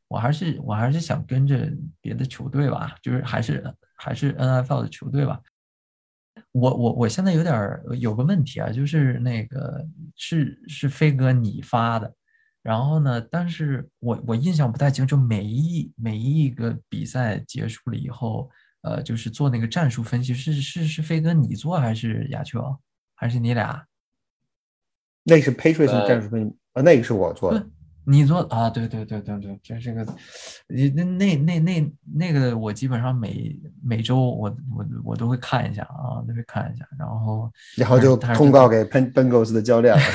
[0.07, 1.71] 我还是我还是想跟着
[2.01, 3.63] 别的球队吧，就是还是
[3.95, 5.39] 还是 NFL 的球队吧。
[6.51, 9.85] 我我我现在有点有个问题啊，就是那个
[10.15, 12.13] 是是飞哥你发的，
[12.61, 18.49] 然后呢，但是我我印象不太清楚，每一每一个比赛结束了以后，
[18.81, 22.59] 呃，就是做那个战术分析，是是是飞哥你做还是亚秋，
[23.23, 23.85] 还是你俩？
[25.23, 27.65] 那是 Patriots 战术分析，呃，那个是我做的。
[28.03, 28.69] 你做啊？
[28.69, 30.05] 对对对对对，这这个，
[30.67, 40.01] 你那那那那那个，我基本上每每周我我我都会看一下啊，都会看一下，然后然后就通告给 Pen Bengals 的教练了。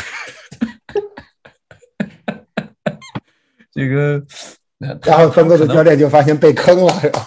[3.73, 4.23] 这个，
[4.87, 7.27] 呃然后他 Bengals 的教练就发现被坑了，是吧？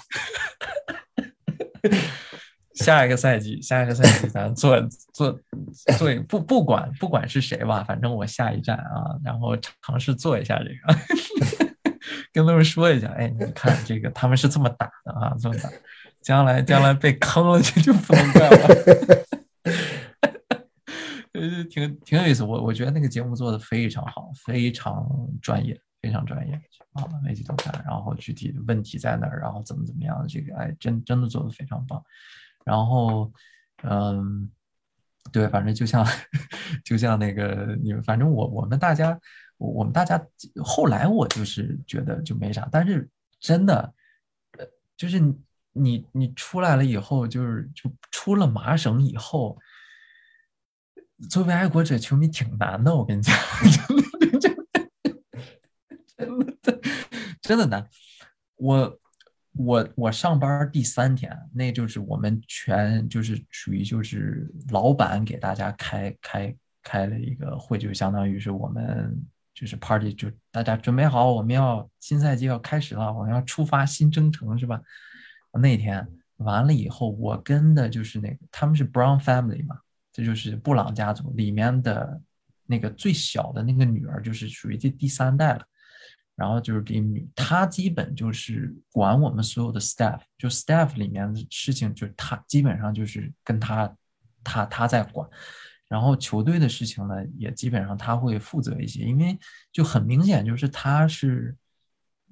[2.81, 4.81] 下一个赛季，下一个赛季咱做
[5.13, 5.39] 做
[5.97, 11.69] 做不不管不管是谁吧，反正我下一站啊，然后尝试做一下这个，
[12.33, 15.69] 跟他们说一下，哎，你看这个他们是这么打的啊，这么打，
[16.21, 18.57] 将来将来被坑了这就不能怪我。
[21.33, 25.07] 呃，挺挺有意思，我我觉得那个节目做的非常好，非常
[25.41, 26.53] 专业，非常专业
[26.93, 32.03] 啊，每集都看，然后具体问题在哪儿，然后怎么怎么样，这个哎，真真的做的非常棒。
[32.63, 33.31] 然后，
[33.83, 34.49] 嗯，
[35.31, 36.05] 对，反正就像
[36.85, 39.19] 就像那个你，反正我我们大家，
[39.57, 40.23] 我我们大家
[40.63, 43.09] 后来我就是觉得就没啥，但是
[43.39, 43.93] 真的，
[44.57, 44.65] 呃，
[44.95, 45.19] 就是
[45.73, 49.57] 你你出来了以后，就是就出了麻省以后，
[51.29, 53.35] 作为爱国者球迷挺难的，我跟你讲，
[56.15, 56.81] 真的真的
[57.41, 57.89] 真的难，
[58.57, 58.99] 我。
[59.53, 69.13] 我我上班第三天，那就是我们全就是属于就是老板给大家开开开了一个会，就相当于是我们
[69.53, 74.81] 就是 party，就大家准备好，我们要新赛季要开始了，我们要出发新征程是吧？
[75.59, 76.07] 那天
[76.37, 79.77] 完了以后，我跟的就是那个他们是 Brown family 嘛，
[80.13, 82.21] 这就是布朗家族里面的
[82.65, 85.65] 那个最小的那个女儿，就是属于这第三代了。
[86.41, 93.95] 然后就是这女，她基本就是管我们所有的 staff，就 staff 里面的事情，就是她基本上就是跟她，
[94.43, 95.29] 她她在管。
[95.87, 99.37] 然后球队的事情呢，也基本上她会负责一些，因为
[99.71, 101.55] 就很明显就是她是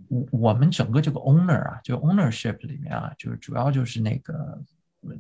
[0.08, 4.60] 我我们整个这个 owner 啊，就 ownership 里面啊，就是主要就是那个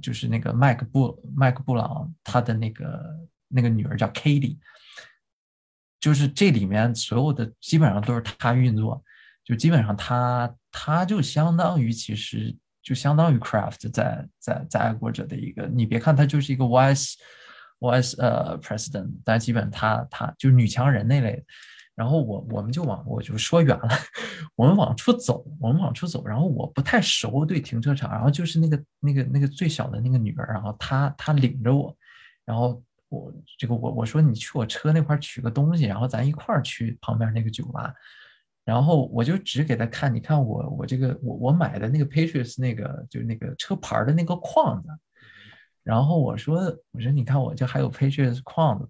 [0.01, 4.57] 就是那个麦克布麦克布朗他的那个那个女儿叫 Katie。
[5.99, 9.03] 就是这里面所有的基本上都是他运作，
[9.43, 17.15] 就基本上他他就相当于其实就相当于 Craft 在在在爱国者的一个，你别看他就是一个 vice
[17.79, 21.43] vice 呃 president，但基本他他就是女强人那类。
[21.95, 23.89] 然后我我们就往我就说远了，
[24.55, 26.25] 我们往出走，我们往出走。
[26.25, 31.93] 然后我不太熟对停车场，然后就是那个那个那个最小的那个女儿，然后她她领着我，
[32.45, 32.81] 然后。
[33.09, 37.91] 我这个我我说你去我车那块取个东西，然后咱一块儿去旁边那个酒吧，
[38.63, 44.89] 然后我就只给他看，你看我我这个我我买的那个 Patriots 那个就那个车牌的那个框子，
[45.83, 46.61] 然后我说
[46.91, 48.87] 我说你看我这还有 Patriots 框子，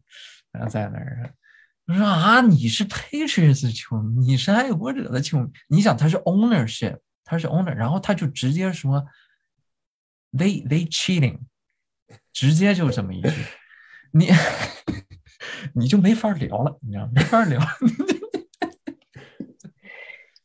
[0.51, 1.33] 然后在那儿，
[1.87, 9.07] 我说啊你是 Patriots 球迷，你是爱国者的球迷，你想他是 ownership，他是 owner，然后他就直接说
[10.33, 11.39] they they cheating，
[12.33, 13.29] 直接就这么一句。
[14.11, 14.30] 你
[15.76, 17.60] 你就没法聊了，你知道没法聊。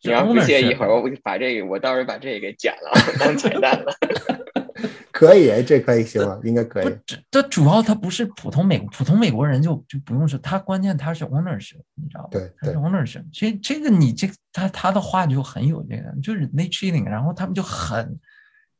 [0.02, 3.92] 你要不介意，一会儿我把这个，我到时候把这个给剪了，当彩蛋了。
[5.10, 6.98] 可以，这可以行了，应该可以。
[7.06, 12.30] 这这主要他不是普通美普通美国人就就不用说，他关键他是 ownership，你知道吧？
[12.32, 13.24] 对，他是 ownership。
[13.32, 18.18] 这这个你这他他的话就很有这个，就是 n a t u r e 然后他们就很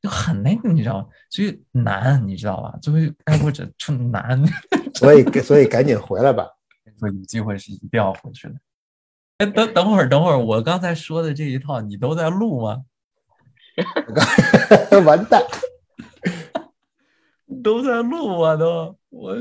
[0.05, 1.07] 就很那个，你知道吗？
[1.31, 2.79] 所以难，你知道吧？
[2.83, 4.39] 作为爱国者就难。
[4.95, 6.47] 所以所以赶紧回来吧。
[6.99, 8.55] 所以有机会是一定要回去的。
[9.39, 12.83] 哎，等等会儿，等会儿，我刚才说的这一套你都在录吗？
[15.07, 15.43] 完蛋。
[17.63, 19.35] 都在录啊，都我